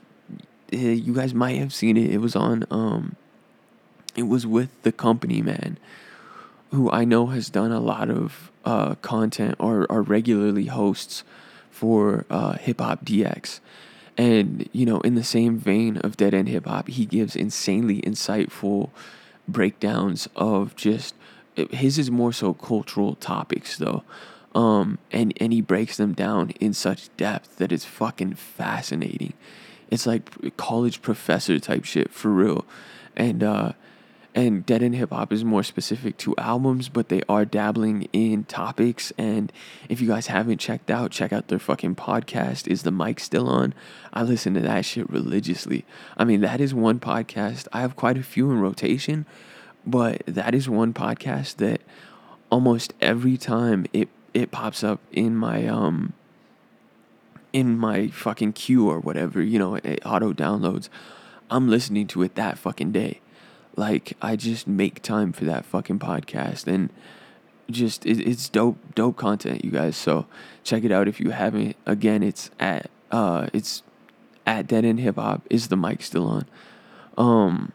[0.71, 2.09] eh, you guys might have seen it.
[2.09, 3.15] It was on um
[4.15, 5.77] it was with the company man
[6.71, 11.23] who I know has done a lot of uh, content or, or regularly hosts
[11.71, 13.59] for uh, Hip Hop DX.
[14.19, 18.01] And, you know, in the same vein of Dead End Hip Hop, he gives insanely
[18.01, 18.89] insightful
[19.47, 21.15] breakdowns of just
[21.71, 24.03] his is more so cultural topics though.
[24.53, 29.33] Um, and, and he breaks them down in such depth that it's fucking fascinating.
[29.89, 32.65] It's like college professor type shit for real.
[33.15, 33.71] And uh,
[34.39, 38.43] and Dead End Hip Hop is more specific to albums, but they are dabbling in
[38.45, 39.11] topics.
[39.17, 39.51] And
[39.89, 42.67] if you guys haven't checked out, check out their fucking podcast.
[42.67, 43.73] Is the mic still on?
[44.13, 45.85] I listen to that shit religiously.
[46.17, 47.67] I mean, that is one podcast.
[47.73, 49.25] I have quite a few in rotation,
[49.85, 51.81] but that is one podcast that
[52.49, 56.13] almost every time it it pops up in my um
[57.51, 60.87] in my fucking queue or whatever, you know, it auto downloads.
[61.51, 63.21] I'm listening to it that fucking day
[63.79, 66.91] like I just make time for that fucking podcast and
[67.71, 69.95] just it, it's dope dope content you guys.
[69.95, 70.25] So
[70.63, 71.77] check it out if you haven't.
[71.85, 73.81] Again it's at uh it's
[74.45, 75.43] at dead end hip hop.
[75.49, 76.45] Is the mic still on?
[77.17, 77.71] Um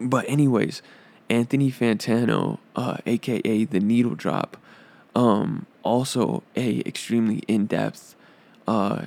[0.00, 0.80] but anyways
[1.28, 4.56] anthony fantano uh aka the needle drop
[5.16, 8.14] um also a extremely in-depth
[8.68, 9.02] uh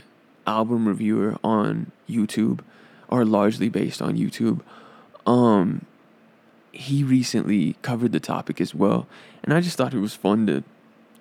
[0.46, 2.60] album reviewer on youtube
[3.08, 4.60] or largely based on youtube
[5.26, 5.86] um,
[6.72, 9.08] he recently covered the topic as well,
[9.44, 10.64] and I just thought it was fun to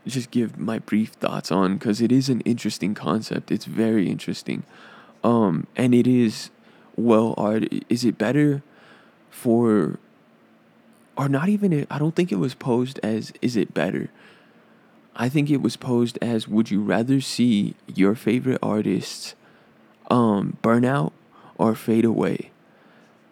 [0.06, 3.50] just give my brief thoughts on because it is an interesting concept.
[3.50, 4.62] It's very interesting,
[5.22, 6.50] um, and it is
[6.96, 7.64] well art.
[7.88, 8.62] Is it better
[9.30, 9.98] for,
[11.16, 11.86] or not even?
[11.90, 14.10] I don't think it was posed as is it better.
[15.16, 19.34] I think it was posed as would you rather see your favorite artists
[20.10, 21.12] um, burn out
[21.58, 22.50] or fade away?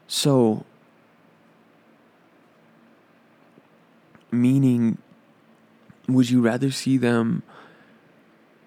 [0.08, 0.64] So,
[4.30, 4.96] meaning,
[6.08, 7.42] would you rather see them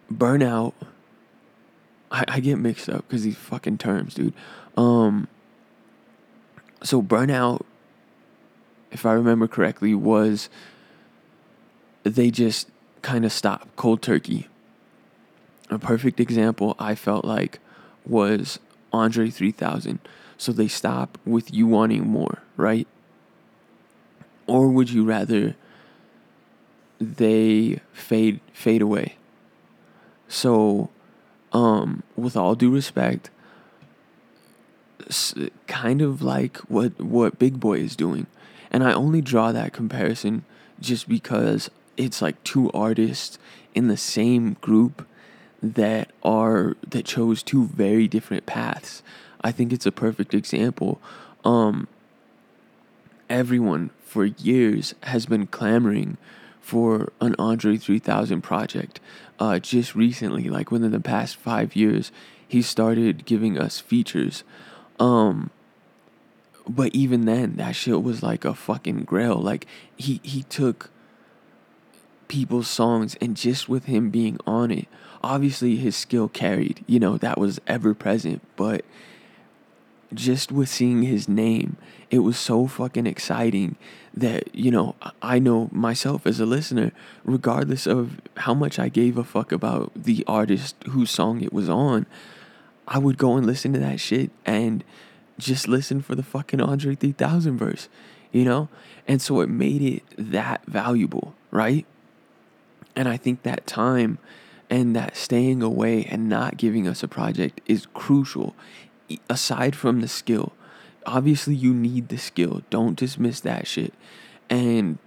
[0.09, 0.75] burn out?
[2.11, 4.33] I, I get mixed up because these fucking terms, dude.
[4.77, 5.27] Um,
[6.83, 7.63] so burnout,
[8.91, 10.47] if I remember correctly, was
[12.03, 12.69] they just
[13.01, 14.47] kind of stop cold turkey.
[15.69, 17.59] A perfect example I felt like
[18.05, 18.59] was
[18.91, 19.99] Andre 3000
[20.41, 22.87] so they stop with you wanting more, right?
[24.47, 25.55] Or would you rather
[26.99, 29.17] they fade fade away?
[30.27, 30.89] So,
[31.53, 33.29] um, with all due respect,
[35.67, 38.25] kind of like what what Big Boi is doing,
[38.71, 40.43] and I only draw that comparison
[40.79, 43.37] just because it's like two artists
[43.75, 45.07] in the same group
[45.61, 49.03] that are that chose two very different paths.
[49.41, 51.01] I think it's a perfect example.
[51.43, 51.87] Um,
[53.29, 56.17] everyone for years has been clamoring
[56.59, 58.99] for an Andre 3000 project.
[59.39, 62.11] Uh, just recently, like within the past five years,
[62.47, 64.43] he started giving us features.
[64.99, 65.49] Um,
[66.67, 69.35] but even then, that shit was like a fucking grail.
[69.35, 69.65] Like
[69.97, 70.91] he he took
[72.27, 74.87] people's songs and just with him being on it
[75.21, 78.85] obviously his skill carried you know that was ever present but
[80.13, 81.77] just with seeing his name
[82.09, 83.75] it was so fucking exciting
[84.13, 86.91] that you know i know myself as a listener
[87.23, 91.69] regardless of how much i gave a fuck about the artist whose song it was
[91.69, 92.05] on
[92.87, 94.83] i would go and listen to that shit and
[95.37, 97.87] just listen for the fucking andre 3000 verse
[98.31, 98.69] you know?
[99.07, 101.85] And so it made it that valuable right?
[102.95, 104.17] And i think that time
[104.69, 108.55] and that staying away and not giving us a project is crucial
[109.29, 110.53] aside from the skill
[111.05, 113.93] obviously you need the skill don't dismiss that shit
[114.49, 114.97] and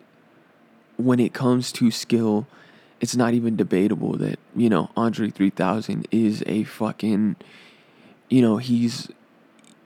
[0.96, 2.46] when it comes to skill
[3.00, 7.36] it's not even debatable that you know andre 3000 is a fucking
[8.28, 9.08] you know he's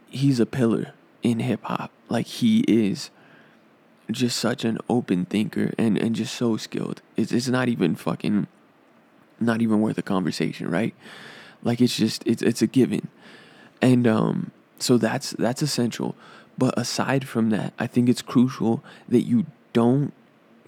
[0.09, 0.93] he's a pillar
[1.23, 3.11] in hip hop like he is
[4.11, 8.47] just such an open thinker and and just so skilled it's, it's not even fucking
[9.41, 10.95] not even worth a conversation, right?
[11.62, 13.09] Like it's just it's it's a given.
[13.81, 16.14] And um so that's that's essential.
[16.57, 20.12] But aside from that, I think it's crucial that you don't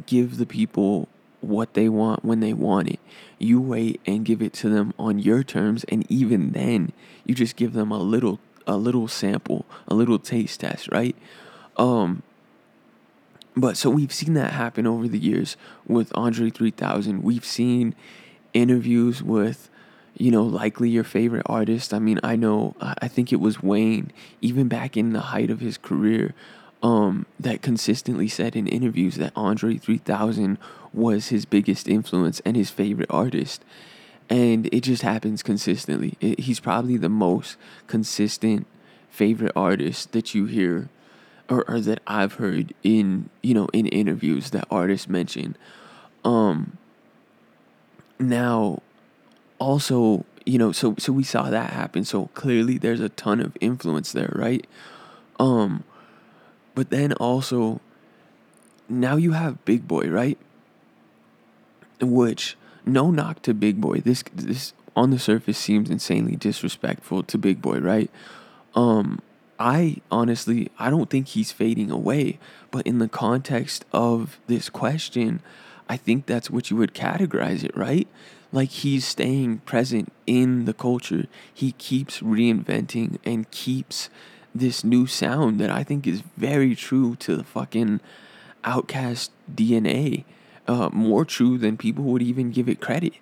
[0.07, 1.09] give the people
[1.41, 3.01] what they want when they want it.
[3.39, 6.93] You wait and give it to them on your terms and even then
[7.25, 11.17] you just give them a little a little sample, a little taste test, right?
[11.77, 12.23] Um
[13.57, 15.57] but so we've seen that happen over the years
[15.87, 17.23] with Andre 3000.
[17.23, 17.95] We've seen
[18.55, 19.69] interviews with
[20.17, 21.95] you know likely your favorite artist.
[21.95, 25.61] I mean i know i think it was wayne even back in the height of
[25.61, 26.35] his career
[26.83, 30.59] um, that consistently said in interviews that andre 3000
[30.93, 33.63] was his biggest influence and his favorite artist.
[34.29, 36.17] And it just happens consistently.
[36.21, 37.57] It, he's probably the most
[37.87, 38.67] consistent
[39.11, 40.89] favorite artist that you hear
[41.49, 45.57] or, or that i've heard in you know in interviews that artists mention.
[46.25, 46.79] Um
[48.21, 48.83] now,
[49.61, 52.05] also, you know, so so we saw that happen.
[52.05, 54.67] So clearly, there's a ton of influence there, right?
[55.39, 55.85] Um,
[56.75, 57.81] but then also,
[58.89, 60.39] now you have Big Boi, right?
[62.01, 64.01] Which no knock to Big Boi.
[64.01, 68.11] This this on the surface seems insanely disrespectful to Big Boi, right?
[68.75, 69.21] Um,
[69.59, 72.39] I honestly I don't think he's fading away,
[72.71, 75.43] but in the context of this question,
[75.89, 78.09] I think that's what you would categorize it, right?
[78.53, 81.27] Like he's staying present in the culture.
[81.53, 84.11] He keeps reinventing and keeps
[84.55, 88.01] this new sound that I think is very true to the fucking
[88.65, 90.25] OutKast DNA.
[90.67, 93.15] Uh, more true than people would even give it credit.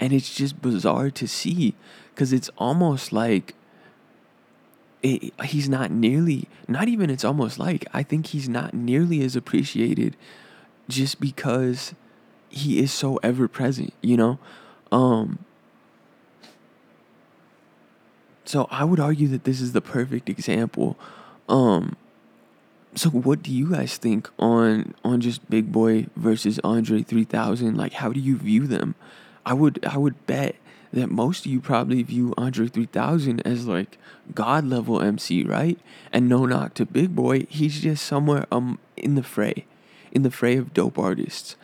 [0.00, 1.74] And it's just bizarre to see
[2.14, 3.54] because it's almost like
[5.02, 9.36] it, he's not nearly, not even it's almost like, I think he's not nearly as
[9.36, 10.16] appreciated
[10.88, 11.94] just because
[12.48, 14.38] he is so ever present, you know?
[14.90, 15.38] Um
[18.44, 20.96] so I would argue that this is the perfect example.
[21.48, 21.96] Um
[22.94, 27.76] so what do you guys think on on just Big Boi versus Andre 3000?
[27.76, 28.94] Like how do you view them?
[29.44, 30.56] I would I would bet
[30.92, 33.98] that most of you probably view Andre 3000 as like
[34.34, 35.78] god level MC, right?
[36.12, 39.66] And no knock to Big Boi, he's just somewhere um in the fray
[40.10, 41.56] in the fray of dope artists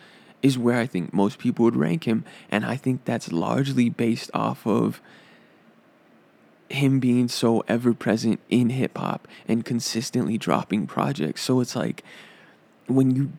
[0.45, 2.23] is where I think most people would rank him.
[2.51, 5.01] And I think that's largely based off of
[6.69, 11.41] him being so ever present in hip hop and consistently dropping projects.
[11.41, 12.03] So it's like
[12.85, 13.31] when you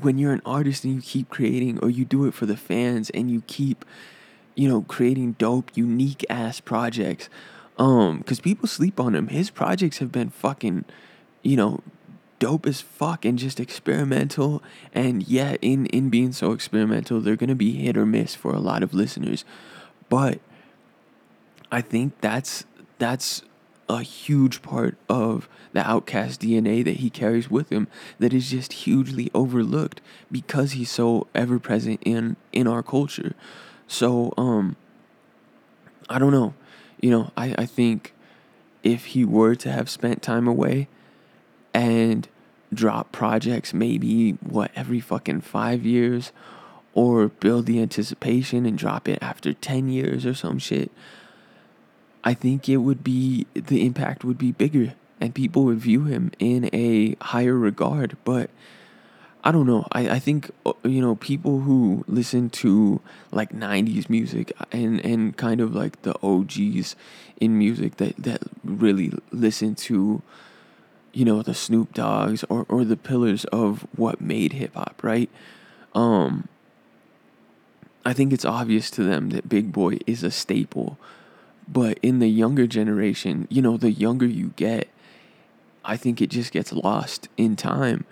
[0.00, 3.10] when you're an artist and you keep creating or you do it for the fans
[3.10, 3.84] and you keep
[4.54, 7.28] you know creating dope unique ass projects
[7.78, 9.28] um cuz people sleep on him.
[9.28, 10.86] His projects have been fucking
[11.42, 11.80] you know
[12.38, 14.62] dope as fuck and just experimental.
[14.92, 18.58] And yeah, in in being so experimental, they're gonna be hit or miss for a
[18.60, 19.44] lot of listeners.
[20.08, 20.40] But
[21.70, 22.64] I think that's
[22.98, 23.42] that's
[23.88, 28.72] a huge part of the OutKast DNA that he carries with him that is just
[28.72, 33.34] hugely overlooked because he's so ever present in in our culture.
[33.86, 34.76] So um
[36.08, 36.54] I don't know.
[37.00, 38.14] You know, I, I think
[38.82, 40.88] if he were to have spent time away,
[41.74, 42.26] and
[42.72, 46.32] drop projects maybe what every fucking five years?
[46.94, 50.92] Or build the anticipation and drop it after 10 years or some shit?
[52.22, 56.30] I think it would be the impact would be bigger and people would view him
[56.38, 58.16] in a higher regard.
[58.24, 58.50] But
[59.44, 59.86] i don't know.
[59.92, 63.00] I, I think uh, you know people who listen to
[63.30, 66.96] like 90s music and and kind of like the og's
[67.38, 70.22] in music that that really listen to
[71.14, 75.30] you know, the Snoop Doggs or, or the pillars of what made hip hop, right?
[75.94, 76.48] Um,
[78.04, 80.98] I think it's obvious to them that Big Boi is a staple.
[81.66, 84.88] But in the younger generation, you know, the younger you get,
[85.84, 88.04] I think it just gets lost in time.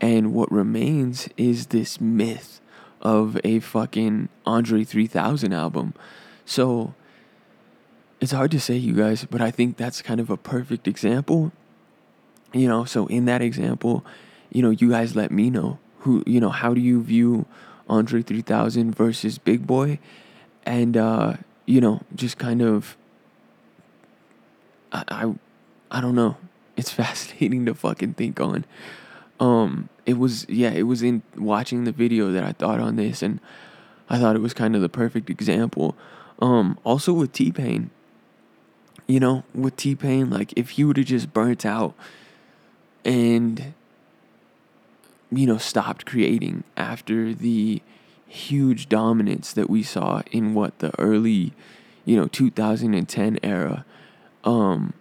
[0.00, 2.60] And what remains is this myth
[3.00, 5.94] of a fucking Andre 3000 album.
[6.44, 6.94] So
[8.20, 11.52] it's hard to say, you guys, but I think that's kind of a perfect example.
[12.52, 14.04] You know, so in that example,
[14.50, 17.46] you know, you guys let me know who, you know, how do you view
[17.88, 19.98] Andre 3000 versus Big Boi?
[20.64, 21.34] And, uh,
[21.66, 22.96] you know, just kind of,
[24.92, 25.34] I, I,
[25.90, 26.36] I don't know.
[26.76, 28.64] It's fascinating to fucking think on.
[29.40, 33.22] Um, it was, yeah, it was in watching the video that I thought on this,
[33.22, 33.40] and
[34.08, 35.96] I thought it was kind of the perfect example.
[36.40, 37.90] Um, also with T Pain,
[39.06, 41.94] you know, with T Pain, like if he would have just burnt out
[43.04, 43.74] and
[45.30, 47.82] you know, stopped creating after the
[48.26, 51.52] huge dominance that we saw in what the early,
[52.04, 53.84] you know, 2010 era.
[54.44, 54.94] Um,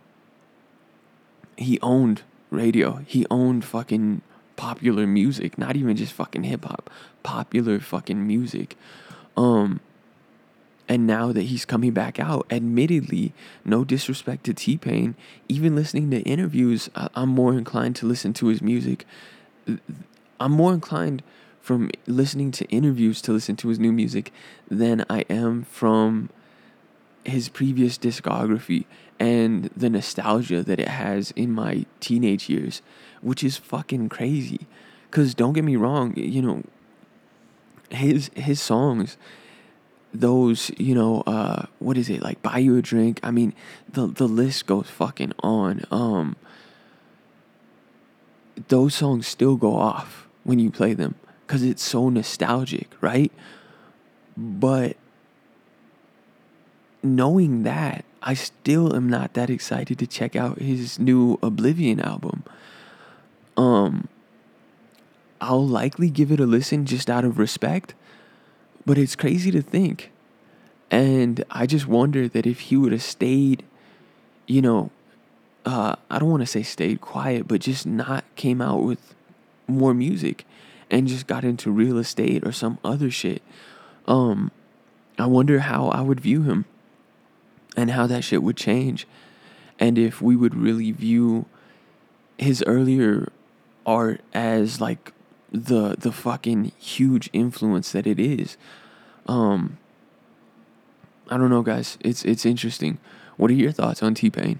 [1.55, 2.97] he owned radio.
[3.07, 4.21] He owned fucking
[4.55, 6.89] popular music, not even just fucking hip hop,
[7.23, 8.75] popular fucking music.
[9.35, 9.79] Um,
[10.89, 13.33] and now that he's coming back out, admittedly,
[13.65, 15.15] no disrespect to T Pain,
[15.49, 19.05] even listening to interviews, I'm more inclined to listen to his music
[20.39, 21.23] I'm more inclined
[21.61, 24.31] from listening to interviews to listen to his new music
[24.69, 26.29] than I am from
[27.25, 28.85] his previous discography
[29.19, 32.81] and the nostalgia that it has in my teenage years,
[33.21, 34.67] which is fucking crazy.
[35.11, 36.63] Cause don't get me wrong, you know,
[37.89, 39.17] his his songs,
[40.13, 43.19] those, you know, uh, what is it, like buy you a drink?
[43.23, 43.53] I mean,
[43.91, 45.85] the the list goes fucking on.
[45.91, 46.35] Um
[48.69, 53.31] those songs still go off when you play them because it's so nostalgic, right?
[54.35, 54.97] But
[57.03, 62.43] knowing that, I still am not that excited to check out his new Oblivion album.
[63.55, 64.07] Um,
[65.39, 67.93] I'll likely give it a listen just out of respect,
[68.87, 70.11] but it's crazy to think.
[70.89, 73.65] And I just wonder that if he would have stayed,
[74.47, 74.91] you know,
[75.65, 79.13] uh, I don't want to say stayed quiet, but just not came out with
[79.67, 80.45] more music
[80.89, 83.41] and just got into real estate or some other shit.
[84.07, 84.51] Um,
[85.19, 86.63] I wonder how I would view him
[87.75, 89.05] and how that shit would change.
[89.77, 91.45] And if we would really view
[92.37, 93.33] his earlier
[93.85, 95.11] art as like
[95.51, 98.57] the the fucking huge influence that it is.
[99.27, 99.77] Um
[101.29, 102.99] I don't know guys, it's it's interesting.
[103.37, 104.59] What are your thoughts on T-Pain?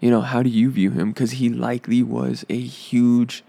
[0.00, 3.44] You know, how do you view him cuz he likely was a huge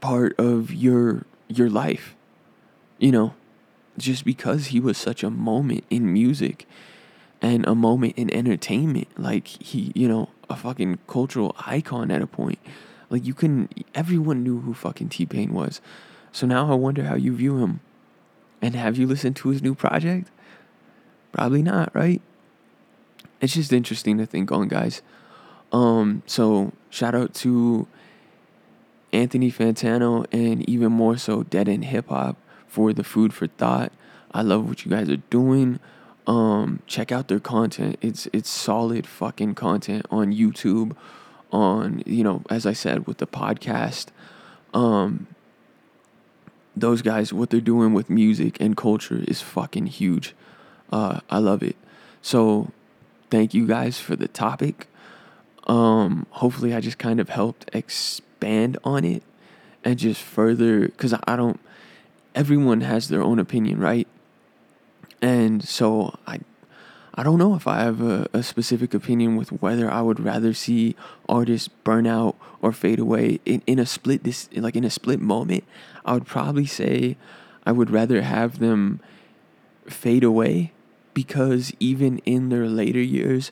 [0.00, 2.14] part of your your life.
[2.98, 3.34] You know,
[3.96, 6.66] just because he was such a moment in music
[7.40, 12.26] and a moment in entertainment, like he, you know, a fucking cultural icon at a
[12.26, 12.58] point.
[13.10, 15.80] Like you couldn't everyone knew who fucking T Pain was.
[16.32, 17.80] So now I wonder how you view him.
[18.60, 20.30] And have you listened to his new project?
[21.32, 22.20] Probably not, right?
[23.40, 25.00] It's just interesting to think on, guys.
[25.72, 27.86] Um, so shout out to
[29.12, 32.36] Anthony Fantano and even more so Dead End Hip Hop
[32.66, 33.92] for the food for thought.
[34.32, 35.80] I love what you guys are doing.
[36.26, 37.96] Um, check out their content.
[38.02, 40.94] It's it's solid fucking content on YouTube,
[41.52, 44.06] on you know, as I said with the podcast.
[44.74, 45.26] Um,
[46.76, 50.34] those guys, what they're doing with music and culture is fucking huge.
[50.92, 51.74] Uh, I love it.
[52.22, 52.70] So,
[53.30, 54.86] thank you guys for the topic.
[55.66, 59.22] Um, hopefully, I just kind of helped expand on it
[59.84, 61.58] and just further because I don't
[62.34, 64.06] everyone has their own opinion, right?
[65.20, 66.40] And so I
[67.18, 70.54] I don't know if I have a, a specific opinion with whether I would rather
[70.54, 70.94] see
[71.28, 75.20] artists burn out or fade away in, in a split this like in a split
[75.20, 75.64] moment.
[76.04, 77.16] I would probably say
[77.66, 79.00] I would rather have them
[79.88, 80.70] fade away
[81.12, 83.50] because even in their later years,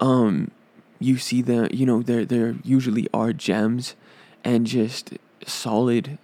[0.00, 0.50] um,
[0.98, 3.94] you see them, you know, there there usually are gems
[4.42, 5.12] and just
[5.46, 6.18] solid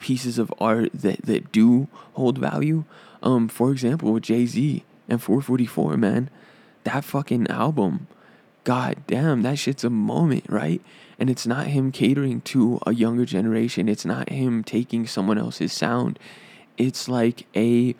[0.00, 2.84] pieces of art that, that do hold value.
[3.22, 6.30] Um, for example, with Jay Z and 444, man,
[6.84, 8.06] that fucking album,
[8.64, 10.80] god damn, that shit's a moment, right?
[11.18, 13.88] And it's not him catering to a younger generation.
[13.88, 16.18] It's not him taking someone else's sound.
[16.76, 17.94] It's like a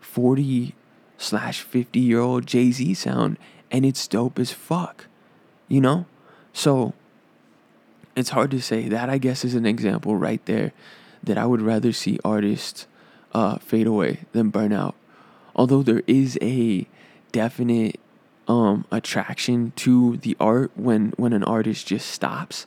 [0.00, 0.74] 40
[1.18, 3.38] slash 50 year old Jay Z sound,
[3.70, 5.06] and it's dope as fuck,
[5.68, 6.06] you know?
[6.52, 6.94] So,
[8.16, 8.88] it's hard to say.
[8.88, 10.72] That I guess is an example right there
[11.22, 12.86] that I would rather see artists
[13.34, 14.94] uh, fade away than burn out.
[15.56, 16.86] Although there is a
[17.32, 17.98] definite
[18.48, 22.66] um, attraction to the art when when an artist just stops.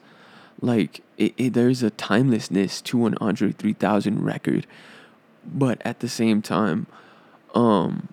[0.61, 4.67] Like it, it, there's a timelessness to an Andre 3000 record,
[5.45, 6.87] but at the same time,
[7.55, 8.09] um,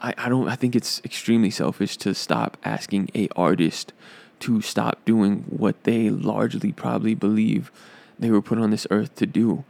[0.00, 3.92] I, I don't I think it's extremely selfish to stop asking a artist
[4.40, 7.70] to stop doing what they largely probably believe
[8.18, 9.64] they were put on this earth to do.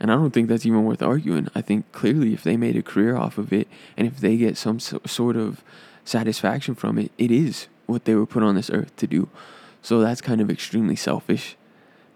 [0.00, 1.48] And I don't think that's even worth arguing.
[1.54, 4.56] I think clearly if they made a career off of it and if they get
[4.56, 5.62] some so, sort of
[6.04, 9.28] satisfaction from it, it is what they were put on this earth to do.
[9.82, 11.56] So that's kind of extremely selfish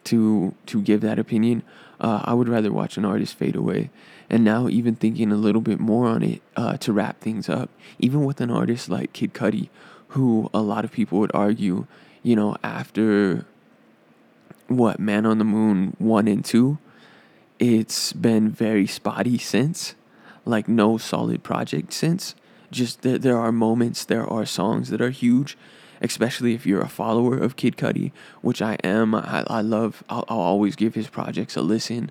[0.05, 1.63] to to give that opinion.
[2.01, 3.91] Uh, I would rather watch an artist fade away.
[4.29, 7.69] And now, even thinking a little bit more on it uh, to wrap things up,
[7.99, 9.69] even with an artist like Kid Cudi,
[10.09, 11.87] who a lot of people would argue,
[12.23, 13.45] you know, after
[14.69, 16.79] what Man on the Moon one and two,
[17.63, 19.95] it's been very spotty since,
[20.45, 22.35] like no solid project since.
[22.73, 25.57] Just there, there are moments, there are songs that are huge,
[26.01, 28.11] especially if you're a follower of Kid Cudi,
[28.41, 29.15] which I am.
[29.15, 30.03] I, I love.
[30.09, 32.11] I'll, I'll always give his projects a listen.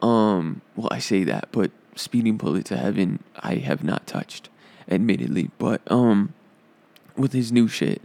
[0.00, 4.48] Um, well, I say that, but Speeding Bullet to Heaven, I have not touched,
[4.88, 5.50] admittedly.
[5.58, 6.34] But um,
[7.16, 8.00] with his new shit,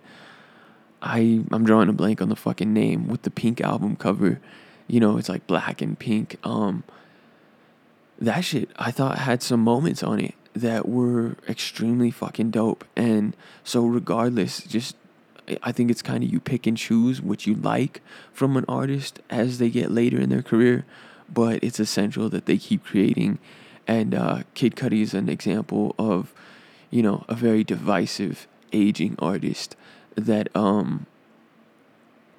[1.03, 4.39] I I'm drawing a blank on the fucking name with the pink album cover.
[4.87, 6.37] You know, it's like black and pink.
[6.43, 6.83] Um,
[8.19, 12.85] that shit I thought had some moments on it that were extremely fucking dope.
[12.95, 14.95] And so, regardless, just
[15.61, 19.19] I think it's kind of you pick and choose what you like from an artist
[19.29, 20.85] as they get later in their career,
[21.31, 23.39] but it's essential that they keep creating.
[23.87, 26.33] And uh, Kid Cudi is an example of,
[26.89, 29.75] you know, a very divisive aging artist
[30.15, 31.05] that um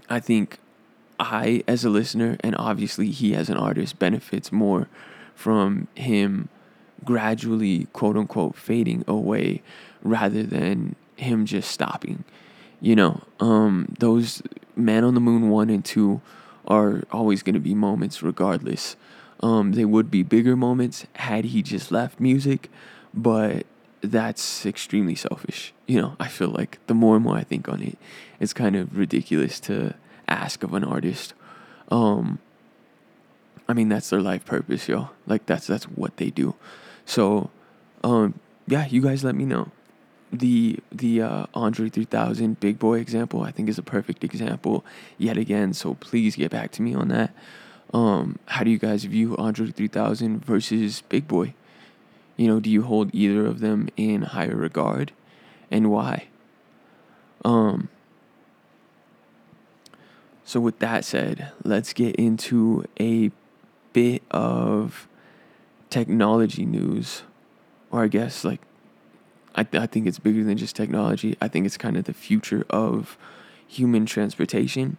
[0.08, 0.58] I think
[1.18, 4.88] I as a listener and obviously he as an artist benefits more
[5.34, 6.48] from him
[7.04, 9.62] gradually quote unquote fading away
[10.02, 12.24] rather than him just stopping.
[12.80, 14.42] You know, um, those
[14.76, 16.20] Man on the Moon 1 and 2
[16.66, 18.96] are always going to be moments regardless.
[19.40, 22.70] Um, they would be bigger moments had he just left music,
[23.12, 23.66] but
[24.00, 25.72] that's extremely selfish.
[25.86, 27.98] You know, I feel like the more and more I think on it,
[28.40, 29.94] it's kind of ridiculous to
[30.28, 31.34] ask of an artist.
[31.90, 32.38] Um,
[33.68, 35.10] I mean, that's their life purpose, yo.
[35.26, 36.54] Like that's that's what they do.
[37.06, 37.50] So,
[38.02, 38.34] um,
[38.66, 39.70] yeah, you guys let me know.
[40.32, 44.84] The the uh, Andre 3000 Big Boi example I think is a perfect example
[45.16, 45.72] yet again.
[45.72, 47.32] So please get back to me on that.
[47.92, 51.54] Um, how do you guys view Andre 3000 versus Big Boi?
[52.36, 55.12] You know, do you hold either of them in higher regard,
[55.70, 56.26] and why?
[57.44, 57.88] Um.
[60.44, 63.30] So with that said, let's get into a
[63.92, 65.08] bit of
[65.88, 67.22] technology news,
[67.90, 68.60] or I guess like
[69.54, 71.36] I I think it's bigger than just technology.
[71.40, 73.16] I think it's kind of the future of
[73.66, 74.98] human transportation,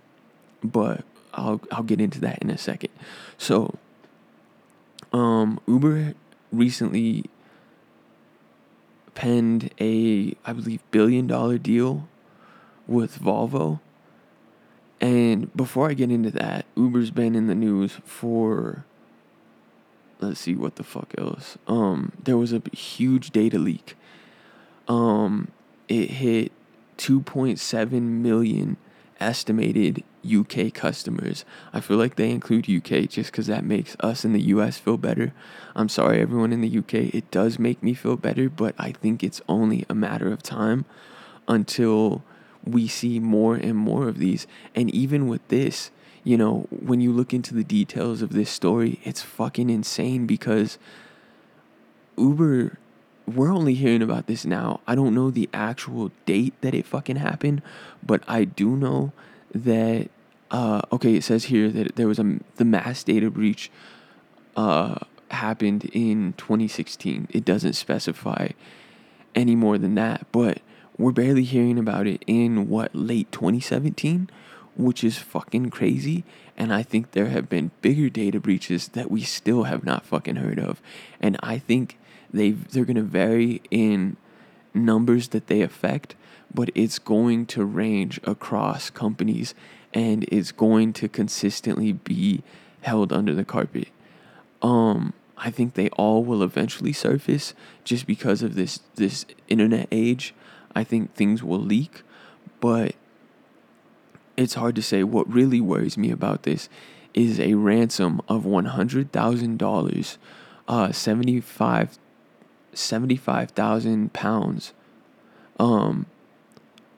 [0.64, 2.92] but I'll I'll get into that in a second.
[3.38, 3.76] So,
[5.14, 6.16] um, Uber
[6.52, 7.26] recently
[9.14, 12.08] penned a I believe billion dollar deal
[12.88, 13.80] with Volvo.
[15.02, 18.86] And before I get into that, Uber's been in the news for
[20.22, 21.58] let's see what the fuck else.
[21.68, 23.96] Um, there was a huge data leak.
[24.88, 25.52] Um,
[25.88, 26.52] it hit
[26.98, 28.78] 2.7 million
[29.20, 31.46] estimated UK customers.
[31.74, 34.98] I feel like they include UK just because that makes us in the US feel
[34.98, 35.34] better.
[35.76, 37.14] I'm sorry, everyone in the UK.
[37.14, 40.86] It does make me feel better, but I think it's only a matter of time
[41.48, 42.24] until
[42.66, 44.48] we see more and more of these.
[44.74, 45.92] And even with this,
[46.24, 50.80] you know, when you look into the details of this story, it's fucking insane because
[52.18, 52.78] Uber,
[53.28, 54.80] we're only hearing about this now.
[54.88, 57.62] I don't know the actual date that it fucking happened,
[58.04, 59.14] but I do know
[59.54, 60.10] that,
[60.52, 63.72] uh, okay, it says here that there was a, the mass data breach,
[64.56, 64.96] uh,
[65.32, 67.28] happened in 2016.
[67.30, 68.50] It doesn't specify
[69.34, 70.60] any more than that, but
[70.98, 74.30] we're barely hearing about it in what, late 2017?
[74.78, 76.24] which is fucking crazy.
[76.58, 80.38] And I think there have been bigger data breaches that we still have not fucking
[80.38, 80.82] heard of.
[81.20, 81.98] And I think
[82.32, 84.18] they they're gonna vary in
[84.74, 86.16] numbers that they affect,
[86.54, 89.56] but it's going to range across companies
[89.94, 92.44] and it's going to consistently be
[92.82, 93.88] held under the carpet.
[94.62, 100.34] Um, I think they all will eventually surface just because of this this internet age.
[100.76, 102.04] I think things will leak,
[102.60, 102.96] but
[104.38, 105.04] it's hard to say.
[105.04, 106.70] What really worries me about this
[107.14, 110.18] is a ransom of $100,000
[110.68, 112.00] uh 75
[112.74, 114.74] 75,000 pounds
[115.60, 116.08] um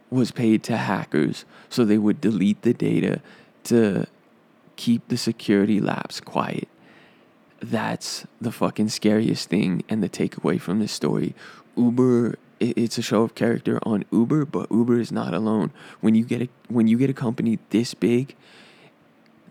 [0.10, 3.22] was paid to hackers so they would delete the data
[3.66, 4.08] to
[4.78, 6.70] keep the security lapse quiet.
[7.60, 11.36] That's the fucking scariest thing and the takeaway from this story.
[11.76, 15.72] Uber it's a show of character on Uber, but Uber is not alone.
[16.02, 18.36] When you get a when you get a company this big,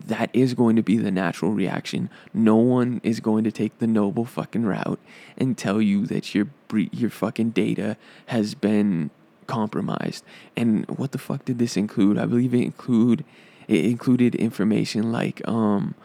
[0.05, 2.09] that is going to be the natural reaction.
[2.33, 4.99] No one is going to take the noble fucking route
[5.37, 7.97] and tell you that your your fucking data
[8.27, 9.09] has been
[9.47, 10.23] compromised.
[10.55, 12.17] And what the fuck did this include?
[12.17, 13.23] I believe it include
[13.67, 15.95] it included information like um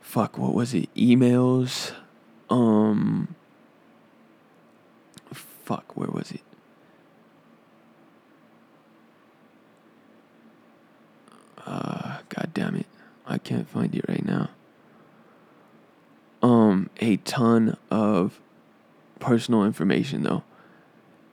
[0.00, 0.92] fuck what was it?
[0.94, 1.92] Emails
[2.50, 3.35] um
[5.66, 6.40] fuck where was it?
[11.66, 12.86] Uh god damn it.
[13.26, 14.50] I can't find it right now.
[16.42, 18.40] Um a ton of
[19.18, 20.44] personal information though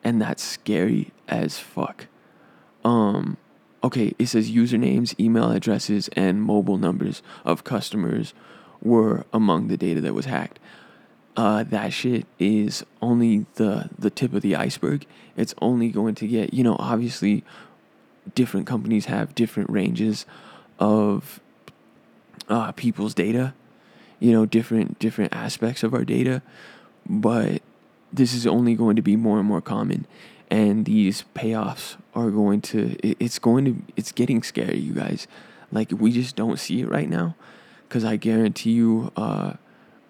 [0.03, 2.07] and that's scary as fuck.
[2.83, 3.37] Um,
[3.83, 8.33] okay, it says usernames, email addresses, and mobile numbers of customers
[8.81, 10.59] were among the data that was hacked.
[11.35, 15.05] Uh, that shit is only the the tip of the iceberg.
[15.35, 17.43] It's only going to get you know obviously
[18.35, 20.25] different companies have different ranges
[20.79, 21.39] of
[22.49, 23.53] uh, people's data,
[24.19, 26.41] you know different different aspects of our data,
[27.07, 27.61] but
[28.11, 30.05] this is only going to be more and more common
[30.53, 35.27] and these payoffs are going to it's going to it's getting scary you guys
[35.71, 37.35] like we just don't see it right now
[37.87, 39.53] because i guarantee you uh,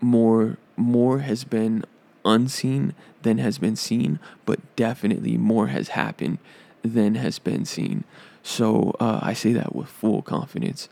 [0.02, 1.84] more more has been
[2.26, 6.38] unseen than has been seen but definitely more has happened
[6.82, 8.04] than has been seen
[8.42, 10.88] so uh, i say that with full confidence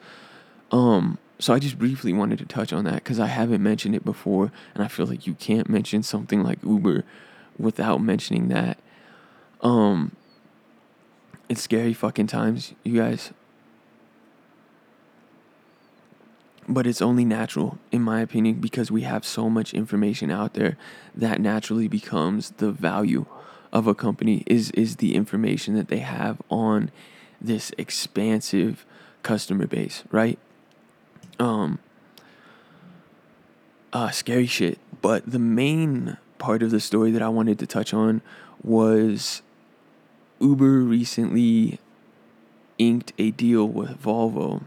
[0.71, 4.05] um so I just briefly wanted to touch on that because I haven't mentioned it
[4.05, 7.03] before, and I feel like you can't mention something like Uber
[7.57, 8.77] without mentioning that.
[9.61, 10.15] Um,
[11.49, 13.32] it's scary fucking times, you guys.
[16.68, 20.78] But it's only natural, in my opinion, because we have so much information out there
[21.16, 23.26] that naturally becomes the value
[23.74, 26.91] of a company is is the information that they have on
[27.39, 28.86] this expansive
[29.24, 30.38] customer base, right?
[31.41, 31.80] um
[33.91, 34.78] uh scary shit.
[35.01, 38.22] But the main part of the story that I wanted to touch on
[38.64, 39.41] was
[40.39, 41.80] Uber recently
[42.78, 44.64] inked a deal with Volvo.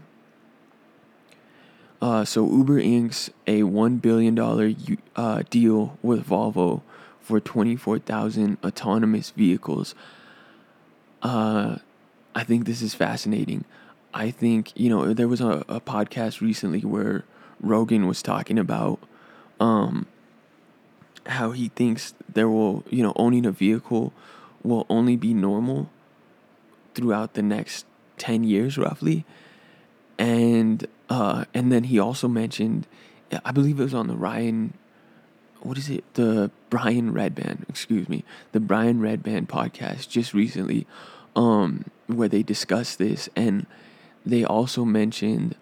[2.05, 4.73] Uh, so Uber inks a one billion dollar
[5.15, 6.83] uh, deal with Volvo
[7.19, 9.95] for twenty four thousand autonomous vehicles.
[11.23, 11.77] Uh,
[12.35, 13.65] I think this is fascinating.
[14.13, 17.23] I think, you know, there was a, a podcast recently where
[17.59, 18.99] Rogan was talking about
[19.59, 20.05] um,
[21.25, 24.13] how he thinks there will, you know, owning a vehicle
[24.61, 25.89] will only be normal
[26.93, 27.83] throughout the next
[28.19, 29.25] 10 years roughly.
[30.19, 32.87] And uh, and then he also mentioned
[33.43, 34.73] I believe it was on the Ryan
[35.61, 36.03] what is it?
[36.13, 38.23] The Brian Redban, excuse me.
[38.51, 40.85] The Brian Redban podcast just recently
[41.35, 43.65] um where they discussed this and
[44.25, 45.55] they also mentioned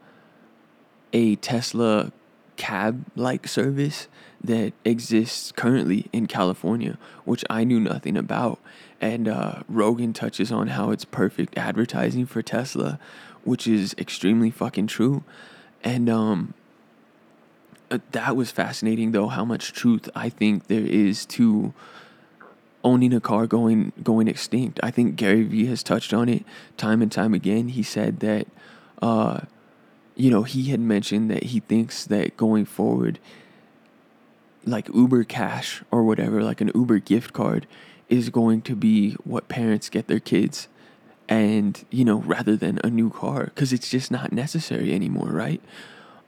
[1.14, 2.12] a Tesla
[2.56, 4.08] cab like service
[4.43, 8.60] that exists currently in California, which I knew nothing about.
[8.99, 12.99] And uh, Rogan touches on how it's perfect advertising for Tesla,
[13.43, 15.24] which is extremely fucking true.
[15.84, 16.54] And um,
[17.91, 21.74] uh, that was fascinating, though, how much truth I think there is to
[22.84, 24.80] owning a car going going extinct.
[24.84, 26.43] I think Gary Vee has touched on it
[26.76, 27.70] time and time again.
[27.70, 28.47] He said that
[29.01, 29.41] uh,
[30.16, 33.20] you know, he had mentioned that he thinks that going forward
[34.66, 37.68] like Uber Cash or whatever, like an Uber gift card
[38.09, 40.68] is going to be what parents get their kids
[41.28, 45.61] and, you know, rather than a new car cuz it's just not necessary anymore, right?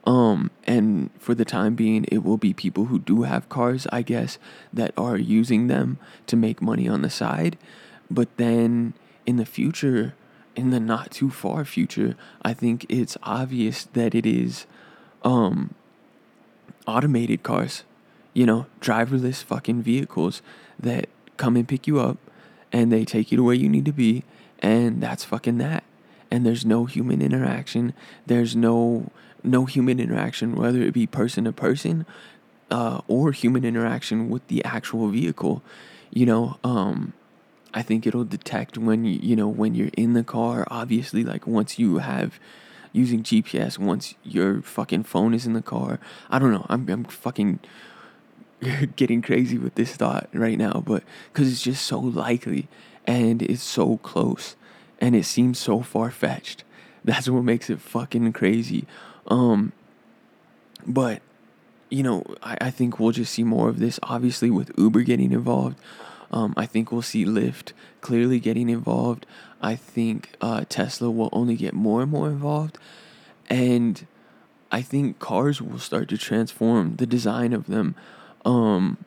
[0.06, 4.02] Um, and for the time being, it will be people who do have cars, I
[4.02, 4.38] guess,
[4.72, 7.58] that are using them to make money on the side.
[8.08, 8.94] But then
[9.26, 10.14] in the future,
[10.56, 14.66] in the not too far future, I think it's obvious that it is
[15.22, 15.74] um,
[16.86, 17.84] automated cars,
[18.32, 20.42] you know, driverless fucking vehicles
[20.78, 22.18] that come and pick you up
[22.72, 24.24] and they take you to where you need to be,
[24.60, 25.84] and that's fucking that.
[26.30, 27.94] And there's no human interaction.
[28.26, 29.10] There's no
[29.44, 32.04] no human interaction, whether it be person to person
[32.70, 35.62] uh, or human interaction with the actual vehicle.
[36.10, 37.12] You know, um,
[37.74, 40.66] I think it'll detect when you you know when you're in the car.
[40.70, 42.38] Obviously, like once you have
[42.96, 46.00] using GPS once your fucking phone is in the car.
[46.30, 46.66] I don't know.
[46.68, 47.60] I'm I'm fucking
[48.96, 51.04] getting crazy with this thought right now, but
[51.34, 52.68] cuz it's just so likely
[53.06, 54.56] and it's so close
[54.98, 56.64] and it seems so far fetched.
[57.04, 58.86] That's what makes it fucking crazy.
[59.26, 59.72] Um
[60.86, 61.20] but
[61.90, 65.32] you know, I, I think we'll just see more of this obviously with Uber getting
[65.32, 65.78] involved.
[66.30, 69.26] Um, I think we'll see Lyft clearly getting involved.
[69.62, 72.78] I think uh, Tesla will only get more and more involved.
[73.48, 74.06] And
[74.70, 77.94] I think cars will start to transform the design of them.
[78.44, 78.98] Um,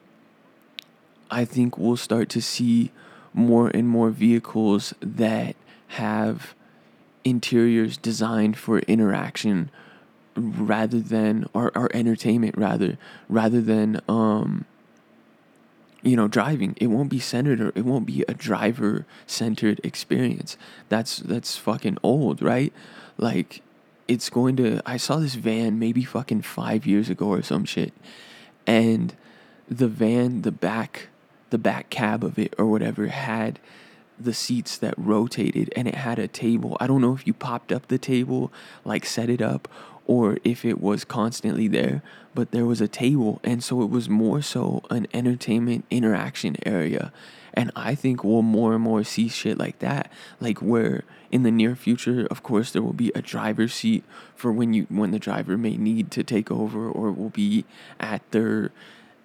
[1.29, 2.91] I think we'll start to see
[3.33, 5.55] more and more vehicles that
[5.89, 6.55] have
[7.23, 9.69] interiors designed for interaction
[10.35, 12.97] rather than or, or entertainment rather
[13.27, 14.65] rather than um
[16.09, 16.75] you know driving.
[16.77, 20.57] It won't be centered or it won't be a driver centered experience.
[20.89, 22.73] That's that's fucking old right?
[23.17, 23.61] Like
[24.07, 27.93] it's going to i saw this van maybe fucking 5 years ago or some shit
[28.65, 29.13] and
[29.69, 31.09] the van the back
[31.51, 33.59] the back cab of it or whatever had
[34.19, 36.75] the seats that rotated and it had a table.
[36.79, 38.51] I don't know if you popped up the table,
[38.83, 39.67] like set it up,
[40.09, 42.01] or if it was constantly there,
[42.33, 43.39] but there was a table.
[43.43, 47.13] And so it was more so an entertainment interaction area.
[47.53, 50.11] And I think we'll more and more see shit like that.
[50.39, 54.03] Like where in the near future, of course, there will be a driver's seat
[54.35, 57.65] for when you when the driver may need to take over or will be
[57.99, 58.71] at their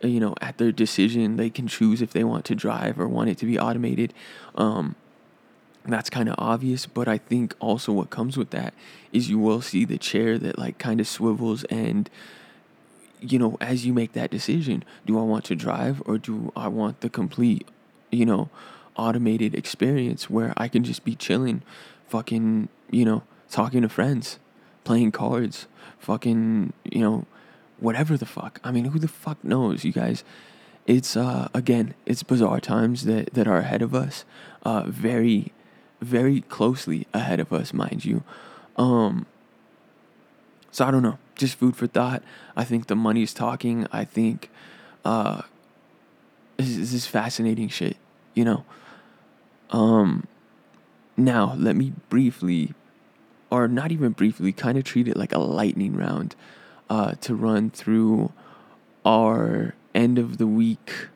[0.02, 3.30] you know at their decision they can choose if they want to drive or want
[3.30, 4.12] it to be automated
[4.56, 4.96] um,
[5.86, 8.74] that's kind of obvious but i think also what comes with that
[9.12, 12.08] is you will see the chair that like kind of swivels and
[13.20, 16.68] you know as you make that decision do i want to drive or do i
[16.68, 17.66] want the complete
[18.10, 18.48] you know
[18.96, 21.62] automated experience where i can just be chilling
[22.08, 24.38] fucking you know talking to friends
[24.84, 25.66] playing cards
[25.98, 27.26] fucking you know
[27.80, 28.60] whatever the fuck.
[28.64, 30.24] I mean, who the fuck knows, you guys?
[30.86, 34.24] It's uh again, it's bizarre times that that are ahead of us.
[34.64, 35.52] Uh very
[36.04, 38.22] very closely ahead of us, mind you.
[38.76, 39.26] Um
[40.70, 42.22] so I don't know, just food for thought.
[42.56, 43.86] I think the money is talking.
[43.92, 44.50] I think
[45.04, 45.42] uh
[46.56, 47.96] this, this is fascinating shit,
[48.34, 48.64] you know.
[49.70, 50.26] Um
[51.16, 52.74] now, let me briefly
[53.54, 56.34] or not even briefly, kind of treat it like a lightning round
[56.90, 58.32] uh, to run through
[59.04, 61.08] our end of the week,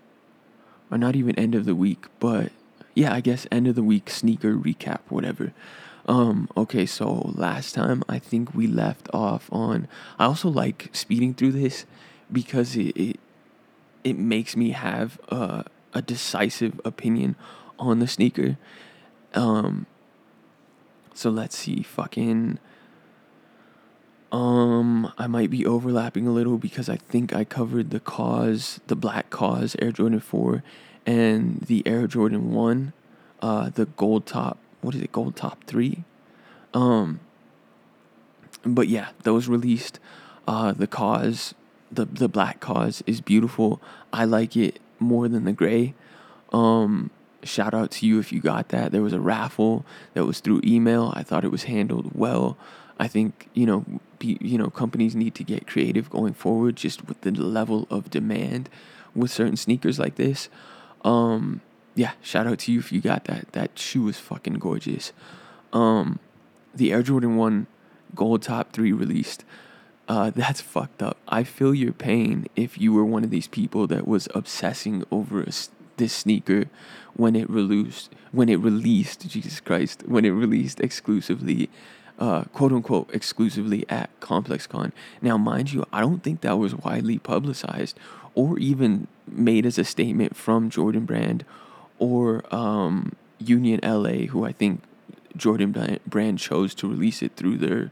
[0.88, 2.52] or not even end of the week, but
[2.98, 5.52] yeah, I guess end of the week sneaker recap, whatever.
[6.06, 9.86] Um, okay, so last time I think we left off on.
[10.18, 11.86] I also like speeding through this
[12.32, 13.20] because it it,
[14.02, 17.36] it makes me have a, a decisive opinion
[17.78, 18.58] on the sneaker.
[19.32, 19.86] Um,
[21.14, 22.58] so let's see, fucking
[24.32, 28.96] um, I might be overlapping a little because I think I covered the KAWS, the
[28.96, 30.64] black KAWS, Air Jordan 4
[31.08, 32.92] and the Air Jordan 1,
[33.40, 36.04] uh, the gold top, what is it, gold top 3?
[36.74, 37.20] Um,
[38.62, 40.00] but yeah, those released.
[40.46, 41.54] Uh, the KAWS,
[41.90, 43.80] the, the black KAWS is beautiful.
[44.12, 45.94] I like it more than the gray.
[46.52, 47.10] Um,
[47.42, 48.92] shout out to you if you got that.
[48.92, 51.14] There was a raffle that was through email.
[51.16, 52.58] I thought it was handled well.
[53.00, 53.86] I think, you know,
[54.18, 58.10] be, you know, companies need to get creative going forward just with the level of
[58.10, 58.68] demand
[59.14, 60.50] with certain sneakers like this.
[61.04, 61.60] Um,
[61.94, 63.52] yeah, shout out to you if you got that.
[63.52, 65.12] That shoe is fucking gorgeous.
[65.72, 66.20] Um,
[66.74, 67.66] the Air Jordan 1
[68.14, 69.44] Gold Top 3 released.
[70.06, 71.18] Uh, that's fucked up.
[71.28, 75.42] I feel your pain if you were one of these people that was obsessing over
[75.42, 75.52] a,
[75.96, 76.66] this sneaker
[77.14, 81.68] when it released when it released Jesus Christ when it released exclusively
[82.18, 84.92] uh, quote unquote exclusively at ComplexCon.
[85.20, 87.98] Now, mind you, I don't think that was widely publicized
[88.34, 91.44] or even made as a statement from Jordan Brand
[91.98, 94.82] or um, Union LA, who I think
[95.36, 97.90] Jordan Brand chose to release it through their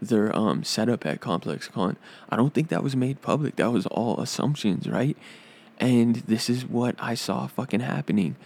[0.00, 1.96] their um, setup at Complex Con.
[2.28, 3.56] I don't think that was made public.
[3.56, 5.16] That was all assumptions, right?
[5.78, 8.36] And this is what I saw fucking happening.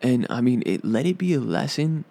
[0.00, 2.06] And I mean, it let it be a lesson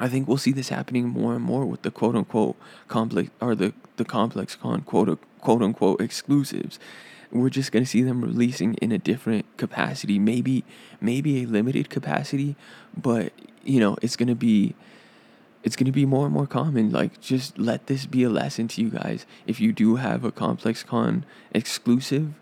[0.00, 3.54] I think we'll see this happening more and more with the quote unquote complex or
[3.54, 6.78] the, the complex con quote quote unquote exclusives.
[7.30, 10.64] We're just gonna see them releasing in a different capacity, maybe
[11.00, 12.56] maybe a limited capacity,
[12.96, 13.32] but
[13.64, 14.74] you know, it's gonna be
[15.62, 16.90] it's gonna be more and more common.
[16.90, 19.26] Like just let this be a lesson to you guys.
[19.46, 22.32] If you do have a complex con exclusive,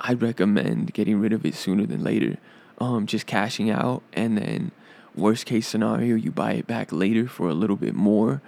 [0.00, 2.38] I'd recommend getting rid of it sooner than later.
[2.78, 4.70] Um, just cashing out and then
[5.18, 8.40] Worst case scenario, you buy it back later for a little bit more.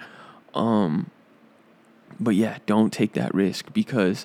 [0.54, 1.10] Um,
[2.20, 4.24] but yeah, don't take that risk because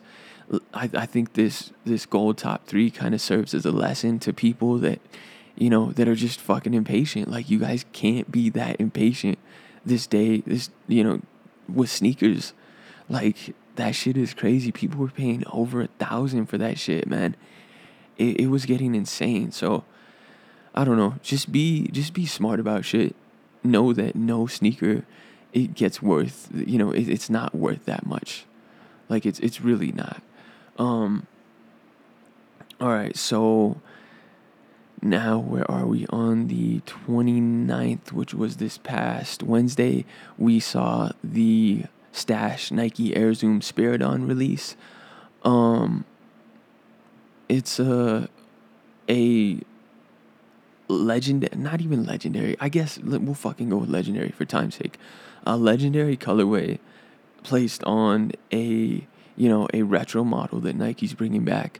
[0.73, 4.33] I, I think this this gold top three kind of serves as a lesson to
[4.33, 4.99] people that
[5.55, 7.29] you know that are just fucking impatient.
[7.29, 9.39] Like you guys can't be that impatient
[9.85, 10.41] this day.
[10.41, 11.21] This you know
[11.67, 12.53] with sneakers,
[13.09, 14.71] like that shit is crazy.
[14.71, 17.35] People were paying over a thousand for that shit, man.
[18.17, 19.51] It it was getting insane.
[19.51, 19.83] So
[20.75, 21.15] I don't know.
[21.23, 23.15] Just be just be smart about shit.
[23.63, 25.05] Know that no sneaker
[25.53, 28.45] it gets worth you know it, it's not worth that much.
[29.09, 30.21] Like it's it's really not.
[30.77, 31.27] Um.
[32.81, 33.77] All right, so
[35.05, 40.03] now where are we on the 29th which was this past wednesday
[40.37, 44.75] we saw the stash nike air zoom spiridon release
[45.43, 46.03] um
[47.47, 48.27] it's a
[49.07, 49.59] a
[50.87, 54.97] legend not even legendary i guess we'll fucking go with legendary for time's sake
[55.45, 56.79] a legendary colorway
[57.43, 59.05] placed on a
[59.35, 61.79] you know a retro model that nike's bringing back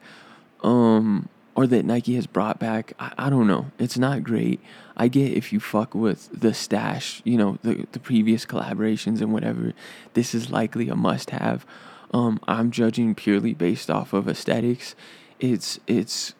[0.64, 2.94] um or that Nike has brought back.
[3.00, 3.72] I, I don't know.
[3.80, 4.60] It's not great.
[4.98, 9.32] I get if you fuck with the stash, you know, the, the previous collaborations and
[9.32, 9.74] whatever,
[10.14, 11.66] this is likely a must have.
[12.14, 14.96] Um, I'm judging purely based off of aesthetics.
[15.40, 16.34] It's it's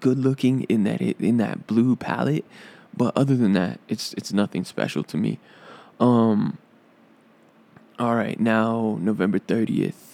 [0.00, 2.44] good looking in that it, in that blue palette,
[2.96, 5.38] but other than that, it's it's nothing special to me.
[6.00, 6.58] Um,
[7.98, 10.11] all right, now November 30th,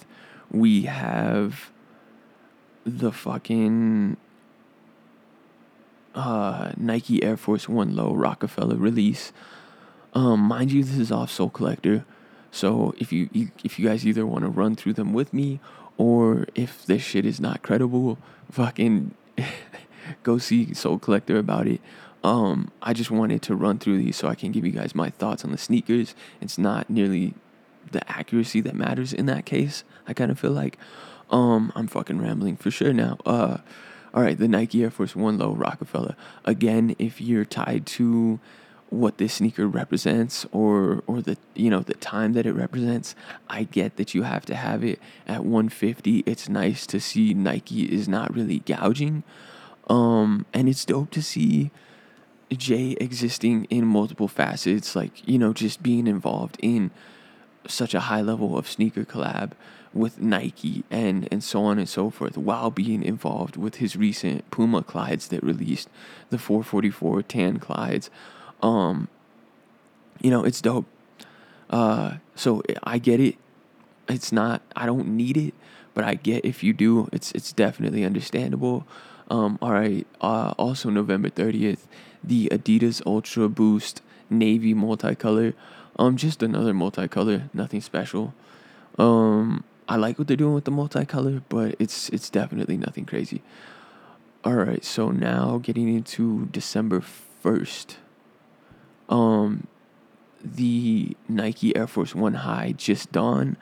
[0.51, 1.71] we have
[2.85, 4.17] the fucking
[6.15, 9.31] uh, Nike Air Force One Low Rockefeller release.
[10.13, 12.03] Um, mind you, this is off Sole Collector,
[12.51, 13.29] so if you
[13.63, 15.59] if you guys either want to run through them with me,
[15.97, 18.17] or if this shit is not credible,
[18.51, 19.13] fucking
[20.23, 21.79] go see Sole Collector about it.
[22.23, 25.09] Um, I just wanted to run through these so I can give you guys my
[25.09, 26.15] thoughts on the sneakers.
[26.41, 27.33] It's not nearly
[27.91, 29.83] the accuracy that matters in that case.
[30.09, 30.77] I kind of feel like,
[31.29, 33.17] um, I'm fucking rambling for sure now.
[33.25, 33.57] Uh,
[34.13, 36.15] all right, the Nike Air Force One Low Rockefeller.
[36.43, 38.39] Again, if you're tied to
[38.89, 43.13] what this sneaker represents or or the you know the time that it represents,
[43.47, 46.23] I get that you have to have it at 150.
[46.25, 49.23] It's nice to see Nike is not really gouging.
[49.87, 51.69] Um and it's dope to see
[52.51, 56.89] Jay existing in multiple facets like, you know, just being involved in
[57.67, 59.51] such a high level of sneaker collab
[59.93, 64.49] with Nike and, and so on and so forth while being involved with his recent
[64.51, 65.89] Puma Clydes that released
[66.29, 68.09] the 444 tan Clydes.
[68.61, 69.07] Um,
[70.21, 70.85] you know, it's dope.
[71.69, 73.35] Uh, so I get it.
[74.07, 75.53] It's not, I don't need it,
[75.93, 78.85] but I get if you do, it's, it's definitely understandable.
[79.29, 80.07] Um, all right.
[80.21, 81.87] Uh, also November 30th,
[82.23, 85.53] the Adidas Ultra Boost Navy multicolor.
[85.97, 88.33] Um, just another multicolor, nothing special.
[88.97, 93.41] Um, I like what they're doing with the multicolor, but it's it's definitely nothing crazy.
[94.45, 97.97] All right, so now getting into December first,
[99.09, 99.67] um,
[100.41, 103.57] the Nike Air Force One High Just Don.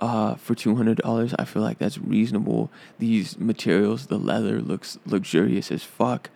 [0.00, 2.70] Uh, for two hundred dollars, I feel like that's reasonable.
[2.98, 6.30] These materials, the leather looks luxurious as fuck.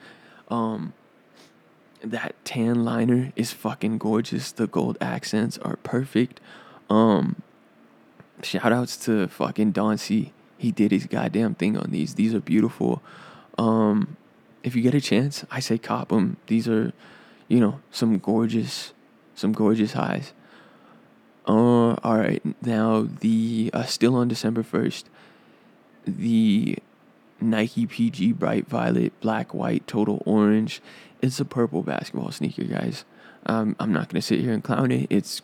[0.48, 0.94] Um,
[2.02, 4.52] that tan liner is fucking gorgeous.
[4.52, 6.40] The gold accents are perfect.
[6.88, 7.42] Um,
[8.42, 10.32] shout outs to fucking Don C.
[10.56, 12.14] He did his goddamn thing on these.
[12.14, 13.02] These are beautiful.
[13.56, 14.16] Um,
[14.62, 16.36] if you get a chance, I say cop them.
[16.46, 16.92] These are,
[17.46, 18.92] you know, some gorgeous,
[19.34, 20.32] some gorgeous highs.
[21.46, 22.42] Uh, all right.
[22.62, 25.08] Now the uh, still on December first,
[26.06, 26.76] the
[27.40, 30.82] Nike PG Bright Violet Black White Total Orange.
[31.22, 33.04] It's a purple basketball sneaker, guys.
[33.46, 35.06] Um, I'm not gonna sit here and clown it.
[35.08, 35.40] It's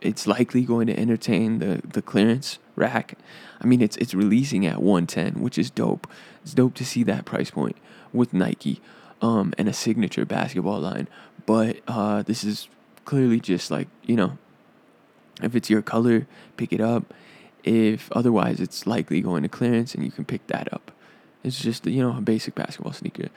[0.00, 3.18] it's likely going to entertain the the clearance rack.
[3.60, 6.06] I mean, it's it's releasing at 110, which is dope.
[6.42, 7.76] It's dope to see that price point
[8.12, 8.80] with Nike,
[9.20, 11.08] um, and a signature basketball line.
[11.46, 12.68] But uh, this is
[13.04, 14.38] clearly just like you know,
[15.42, 16.26] if it's your color,
[16.56, 17.12] pick it up.
[17.64, 20.92] If otherwise, it's likely going to clearance, and you can pick that up.
[21.42, 23.28] It's just you know a basic basketball sneaker.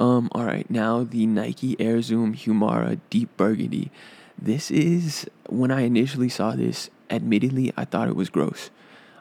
[0.00, 3.90] Um, all right, now the Nike Air Zoom Humara Deep Burgundy.
[4.38, 6.90] This is when I initially saw this.
[7.10, 8.70] Admittedly, I thought it was gross.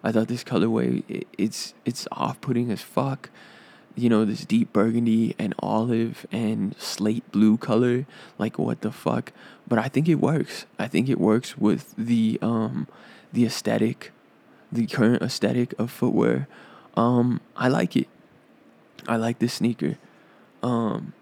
[0.03, 3.29] I thought this colorway it's it's off-putting as fuck.
[3.95, 8.05] You know this deep burgundy and olive and slate blue color.
[8.37, 9.31] Like what the fuck?
[9.67, 10.65] But I think it works.
[10.79, 12.87] I think it works with the um
[13.31, 14.11] the aesthetic,
[14.71, 16.47] the current aesthetic of footwear.
[16.95, 18.07] Um, I like it.
[19.07, 19.97] I like this sneaker.
[20.61, 21.13] Um,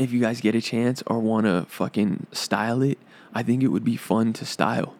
[0.00, 2.98] if you guys get a chance or want to fucking style it,
[3.34, 4.94] I think it would be fun to style.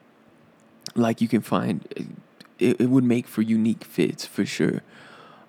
[0.94, 1.86] like you can find
[2.59, 4.82] it, it would make for unique fits for sure.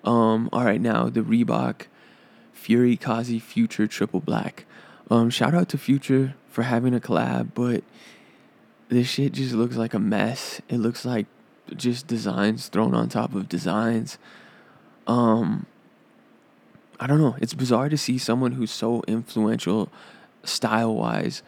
[0.04, 1.86] Um, all right, now the Reebok
[2.56, 4.64] Furikaze Future Triple Black.
[5.10, 7.84] Um, shout out to Future for having a collab, but
[8.88, 10.60] this shit just looks like a mess.
[10.68, 11.26] It looks like
[11.76, 14.16] just designs thrown on top of designs.
[15.06, 15.66] Um,
[17.00, 17.36] I don't know.
[17.40, 19.90] It's bizarre to see someone who's so influential
[20.44, 21.42] style wise,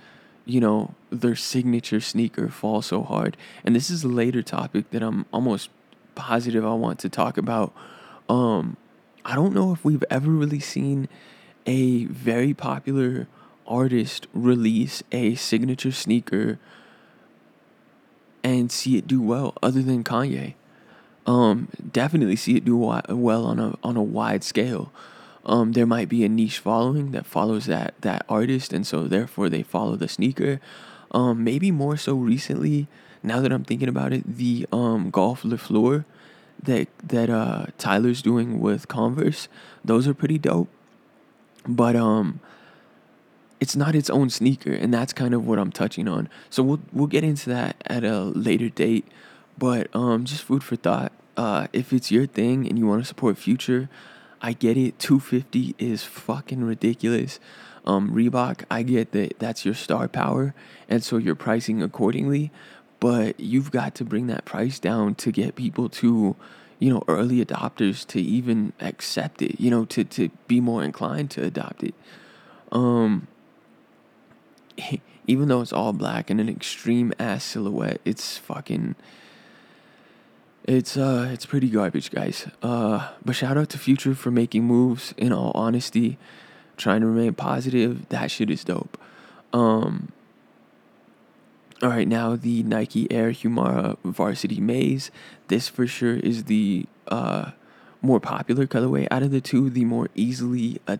[0.45, 3.37] you know, their signature sneaker fall so hard.
[3.65, 5.71] And this is a later topic that I'm almost
[6.15, 7.73] positive I want to talk about.
[8.29, 8.77] Um,
[9.25, 11.09] I don't know if we've ever really seen
[11.67, 13.27] a very popular
[13.67, 16.59] artist release a signature sneaker
[18.43, 20.55] and see it do well other than Kanye.
[21.27, 24.93] Um, definitely see it do well on a on a wide scale.
[25.47, 29.49] Um, there might be a niche following that follows that that artist, and so therefore
[29.49, 30.61] they follow the sneaker.
[31.11, 32.89] Um, maybe more so recently.
[33.23, 36.05] Now that I'm thinking about it, the um Golf Le Fleur
[36.63, 39.49] that that uh Tyler's doing with Converse,
[39.85, 40.69] those are pretty dope.
[41.67, 42.41] But um
[43.61, 46.29] it's not its own sneaker and that's kind of what I'm touching on.
[46.51, 49.07] So we'll we'll get into that at a later date,
[49.57, 51.13] but um just food for thought.
[51.37, 53.89] Uh if it's your thing and you want to support Future,
[54.45, 54.99] I get it.
[54.99, 57.41] 250 is fucking ridiculous.
[57.85, 60.55] Um Reebok, I get that that's your star power
[60.89, 62.51] and so you're pricing accordingly,
[63.01, 66.37] but you've got to bring that price down to get people to
[66.79, 71.31] you know early adopters to even accept it you know to to be more inclined
[71.31, 71.95] to adopt it
[72.73, 73.29] um
[75.27, 78.95] even though it's all black and an extreme ass silhouette, it's fucking
[80.65, 82.49] it's uh it's pretty garbage, guys.
[82.63, 86.19] Uh but shout out to Future for making moves in all honesty,
[86.77, 88.09] trying to remain positive.
[88.09, 88.99] That shit is dope.
[89.53, 90.13] Um
[91.83, 95.11] all right, now the Nike Air Humara Varsity Maize.
[95.49, 97.53] This for sure is the uh
[98.01, 100.99] more popular colorway out of the two, the more easily uh,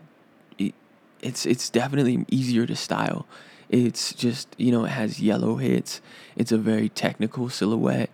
[0.57, 0.73] it,
[1.21, 3.25] it's it's definitely easier to style
[3.69, 6.01] it's just, you know, it has yellow hits.
[6.35, 8.09] It's a very technical silhouette.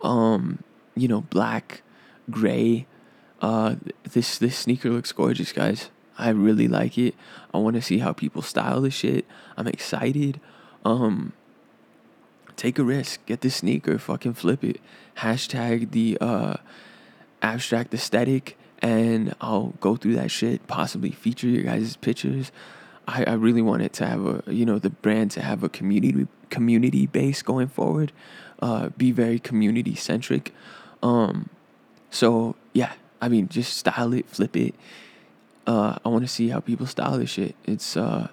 [0.00, 0.62] Um,
[0.94, 1.82] you know, black,
[2.30, 2.86] gray.
[3.40, 5.90] Uh, this this sneaker looks gorgeous, guys.
[6.18, 7.14] I really like it.
[7.52, 9.24] I want to see how people style this shit.
[9.56, 10.40] I'm excited.
[10.84, 11.32] Um,
[12.56, 13.24] take a risk.
[13.26, 13.98] Get this sneaker.
[13.98, 14.80] Fucking flip it.
[15.18, 16.56] Hashtag the uh,
[17.40, 20.66] abstract aesthetic, and I'll go through that shit.
[20.66, 22.52] Possibly feature your guys' pictures.
[23.08, 26.28] I, I really wanted to have a you know the brand to have a community
[26.50, 28.12] community base going forward,
[28.60, 30.54] uh, be very community centric.
[31.02, 31.48] Um,
[32.10, 34.74] so yeah, I mean just style it, flip it.
[35.66, 37.54] Uh, I want to see how people style this shit.
[37.64, 38.28] It's uh,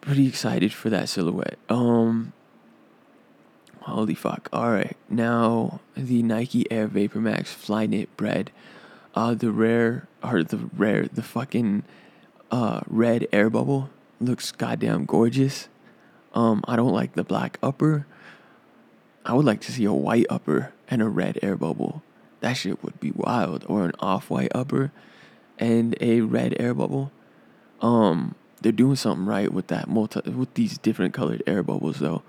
[0.00, 1.58] pretty excited for that silhouette.
[1.68, 2.32] Um,
[3.80, 4.48] holy fuck!
[4.52, 8.50] All right, now the Nike Air Vapor Max Flyknit Bread,
[9.14, 11.84] uh, the rare or the rare the fucking
[12.50, 13.90] uh, red air bubble
[14.20, 15.68] looks goddamn gorgeous.
[16.34, 18.06] Um, I don't like the black upper.
[19.24, 22.02] I would like to see a white upper and a red air bubble.
[22.40, 23.64] That shit would be wild.
[23.66, 24.92] Or an off white upper
[25.58, 27.10] and a red air bubble.
[27.80, 32.22] Um, they're doing something right with that multi with these different colored air bubbles though,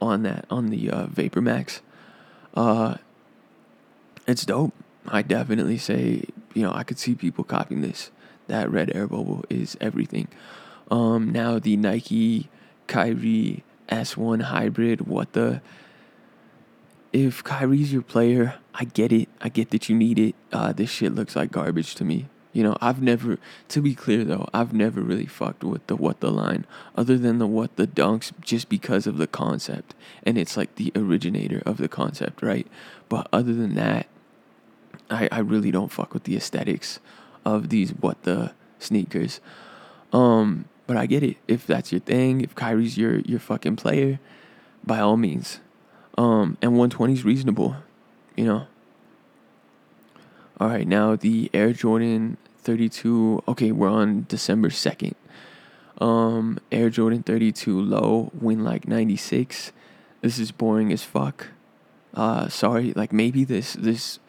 [0.00, 1.82] on that on the uh, Vapor Max.
[2.54, 2.96] Uh,
[4.28, 4.72] it's dope.
[5.08, 6.24] I definitely say
[6.54, 8.12] you know I could see people copying this
[8.46, 10.28] that red air bubble is everything.
[10.88, 12.48] Um, now the Nike
[12.86, 15.60] Kyrie S1 hybrid, what the?
[17.14, 19.28] If Kyrie's your player, I get it.
[19.40, 20.34] I get that you need it.
[20.52, 22.26] Uh, this shit looks like garbage to me.
[22.52, 23.38] You know, I've never,
[23.68, 26.66] to be clear though, I've never really fucked with the what the line,
[26.96, 30.90] other than the what the dunks, just because of the concept, and it's like the
[30.96, 32.66] originator of the concept, right?
[33.08, 34.08] But other than that,
[35.08, 36.98] I I really don't fuck with the aesthetics
[37.44, 39.40] of these what the sneakers.
[40.12, 41.36] Um, but I get it.
[41.46, 44.18] If that's your thing, if Kyrie's your your fucking player,
[44.84, 45.60] by all means.
[46.16, 47.76] Um, and 120 is reasonable,
[48.36, 48.66] you know.
[50.60, 53.42] All right, now the Air Jordan 32.
[53.48, 55.14] Okay, we're on December 2nd.
[56.00, 59.72] Um, Air Jordan 32 low, win like 96.
[60.20, 61.48] This is boring as fuck.
[62.14, 64.20] Uh, sorry, like maybe this this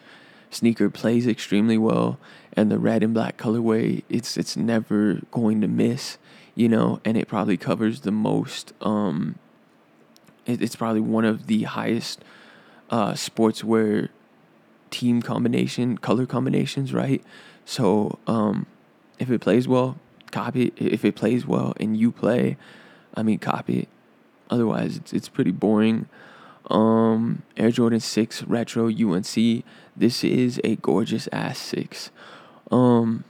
[0.49, 2.17] sneaker plays extremely well
[2.53, 6.17] and the red and black colorway it's it's never going to miss
[6.55, 9.35] you know and it probably covers the most um
[10.45, 12.23] it, it's probably one of the highest
[12.89, 14.09] uh sportswear
[14.91, 17.23] team combination color combinations right
[17.65, 18.65] so um
[19.19, 19.97] if it plays well
[20.31, 22.57] copy if it plays well and you play
[23.15, 23.87] i mean copy
[24.49, 26.07] otherwise it's it's pretty boring
[26.69, 29.63] Um, Air Jordan 6 Retro UNC.
[29.95, 32.09] This is a gorgeous ass 6.
[32.71, 33.23] Um,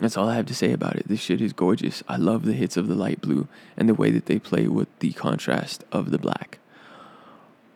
[0.00, 1.08] that's all I have to say about it.
[1.08, 2.02] This shit is gorgeous.
[2.06, 4.88] I love the hits of the light blue and the way that they play with
[4.98, 6.58] the contrast of the black.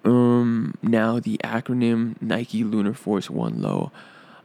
[0.04, 3.90] Um, now the acronym Nike Lunar Force One Low.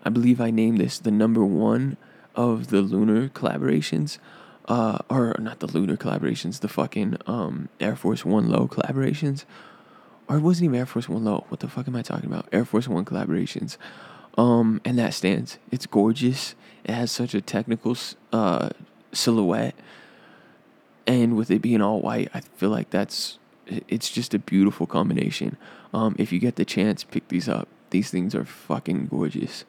[0.04, 1.98] I believe I named this the number one
[2.36, 4.20] of the lunar collaborations.
[4.68, 9.46] Uh, or not the lunar collaborations, the fucking um Air Force One Low collaborations.
[10.28, 11.46] Or it wasn't even Air Force One Low.
[11.50, 12.48] What the fuck am I talking about?
[12.52, 13.78] Air Force One collaborations.
[14.38, 15.58] Um, and that stands.
[15.72, 16.56] It's gorgeous.
[16.84, 17.96] It has such a technical
[18.32, 18.70] uh,
[19.12, 19.76] silhouette,
[21.08, 23.40] and with it being all white, I feel like that's
[23.88, 25.58] it's just a beautiful combination.
[25.94, 27.68] Um, if you get the chance, pick these up.
[27.90, 29.66] These things are fucking gorgeous.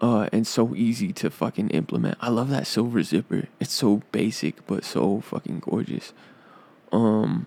[0.00, 2.18] Uh, and so easy to fucking implement.
[2.20, 3.48] I love that silver zipper.
[3.60, 6.12] It's so basic but so fucking gorgeous.
[6.90, 7.46] Um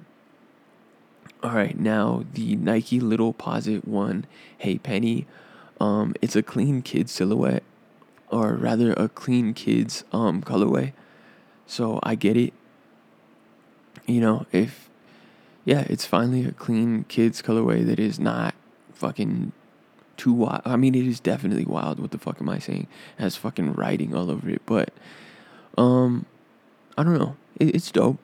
[1.43, 4.26] all right, now the Nike Little Posite One
[4.57, 5.27] Hey Penny.
[5.80, 7.64] Um, it's a clean kid silhouette,
[8.30, 10.93] or rather a clean kids um colorway.
[11.68, 12.53] So I get it.
[14.06, 14.89] You know, if
[15.65, 18.53] yeah, it's finally a clean kids colorway that is not
[18.93, 19.52] fucking
[20.18, 20.61] too wild.
[20.65, 21.99] I mean, it is definitely wild.
[21.99, 22.88] What the fuck am I saying?
[23.18, 24.93] It has fucking writing all over it, but
[25.77, 26.26] um,
[26.97, 27.35] I don't know.
[27.60, 28.19] It, it's dope.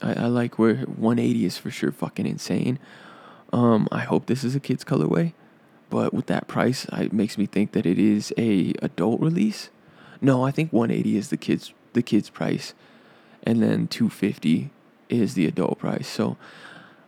[0.00, 2.78] I, I like where 180 is for sure fucking insane.
[3.52, 5.32] Um, I hope this is a kids colorway,
[5.90, 9.70] but with that price, it makes me think that it is a adult release.
[10.20, 12.74] No, I think 180 is the kids the kids price,
[13.42, 14.70] and then 250
[15.08, 16.06] is the adult price.
[16.06, 16.36] So,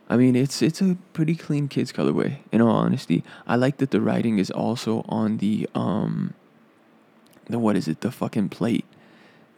[0.09, 2.37] I mean, it's it's a pretty clean kids colorway.
[2.51, 6.33] In all honesty, I like that the writing is also on the um.
[7.47, 8.01] The what is it?
[8.01, 8.85] The fucking plate,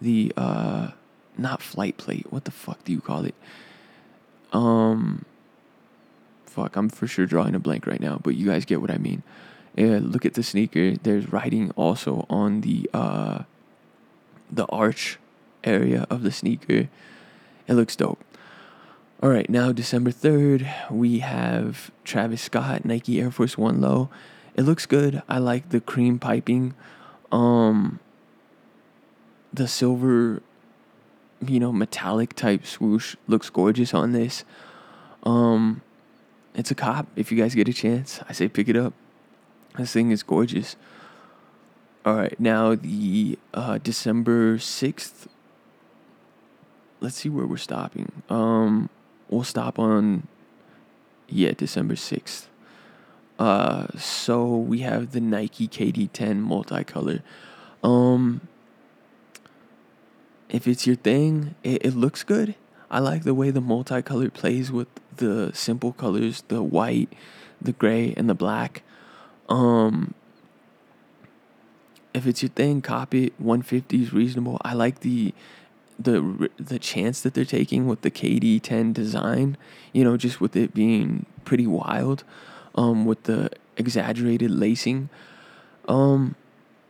[0.02, 0.92] the uh
[1.38, 2.28] not flight plate.
[2.30, 3.36] What the fuck do you call it?
[4.52, 5.26] Um,
[6.54, 8.98] fuck, I'm for sure drawing a blank right now, but you guys get what I
[8.98, 9.24] mean.
[9.76, 10.96] Yeah, look at the sneaker.
[11.02, 13.44] There's writing also on the uh,
[14.52, 15.18] the arch
[15.64, 16.90] area of the sneaker.
[17.68, 18.24] It looks dope.
[19.22, 24.10] All right, now December 3rd, we have Travis Scott Nike Air Force 1 low.
[24.56, 25.24] It looks good.
[25.28, 26.76] I like the cream piping.
[27.32, 28.00] Um
[29.52, 30.42] the silver
[31.50, 34.44] you know, metallic type swoosh looks gorgeous on this.
[35.24, 35.82] Um,
[36.56, 37.08] it's a cop.
[37.16, 38.94] If you guys get a chance, I say pick it up.
[39.78, 40.76] This thing is gorgeous.
[42.06, 45.28] All right, now the uh, December sixth.
[47.00, 48.12] Let's see where we're stopping.
[48.30, 48.90] Um,
[49.30, 50.28] we'll stop on,
[51.28, 52.50] yeah, December sixth.
[53.40, 57.22] Uh, so we have the Nike KD10 multicolor.
[57.84, 58.42] Um,
[60.50, 62.56] if it's your thing, it, it looks good.
[62.94, 64.88] I like the way the multicolor plays with
[65.18, 67.12] the simple colors, the white,
[67.60, 68.84] the gray, and the black.
[69.50, 70.14] Um,
[72.14, 73.34] if it's your thing, copy it.
[73.40, 74.62] 150 is reasonable.
[74.62, 75.34] I like the
[75.98, 79.58] the the chance that they're taking with the KD10 design.
[79.92, 82.24] You know, just with it being pretty wild,
[82.76, 85.10] um, with the exaggerated lacing.
[85.88, 86.36] Um,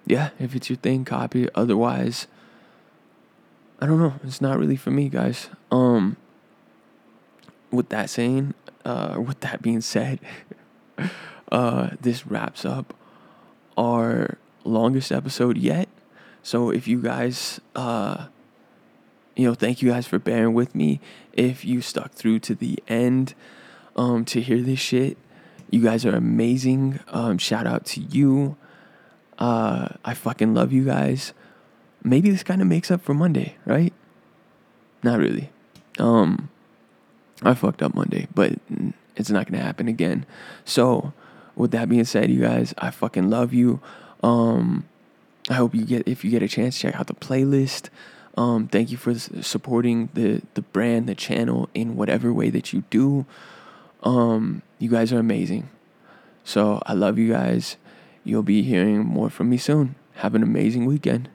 [0.05, 1.49] yeah, if it's your thing, copy it.
[1.55, 2.27] Otherwise,
[3.84, 4.14] I don't know.
[4.23, 5.49] It's not really for me, guys.
[5.69, 6.15] Um,
[7.69, 8.53] with that saying,
[8.85, 10.22] uh, with that being said,
[11.51, 12.93] uh, this wraps up
[13.77, 15.89] our longest episode yet.
[16.43, 18.27] So if you guys, uh,
[19.35, 21.01] you know, thank you guys for bearing with me.
[21.34, 23.34] If you stuck through to the end,
[23.97, 25.18] um, to hear this shit,
[25.69, 27.01] you guys are amazing.
[27.10, 28.55] Um, shout out to you.
[29.38, 31.34] Uh, I fucking love you guys
[32.03, 33.93] maybe this kind of makes up for Monday, right?
[35.01, 35.49] Not really.
[35.99, 36.49] Um,
[37.41, 38.53] I fucked up Monday, but
[39.15, 40.25] it's not gonna happen again.
[40.65, 41.13] So,
[41.55, 43.80] with that being said, you guys, I fucking love you.
[44.21, 44.85] Um,
[45.49, 47.89] I hope you get if you get a chance, check out the playlist.
[48.35, 52.84] Um, thank you for supporting the the brand, the channel in whatever way that you
[52.89, 53.25] do.
[54.01, 55.69] Um, you guys are amazing.
[56.43, 57.77] So I love you guys.
[58.23, 59.95] You'll be hearing more from me soon.
[60.15, 61.30] Have an amazing weekend.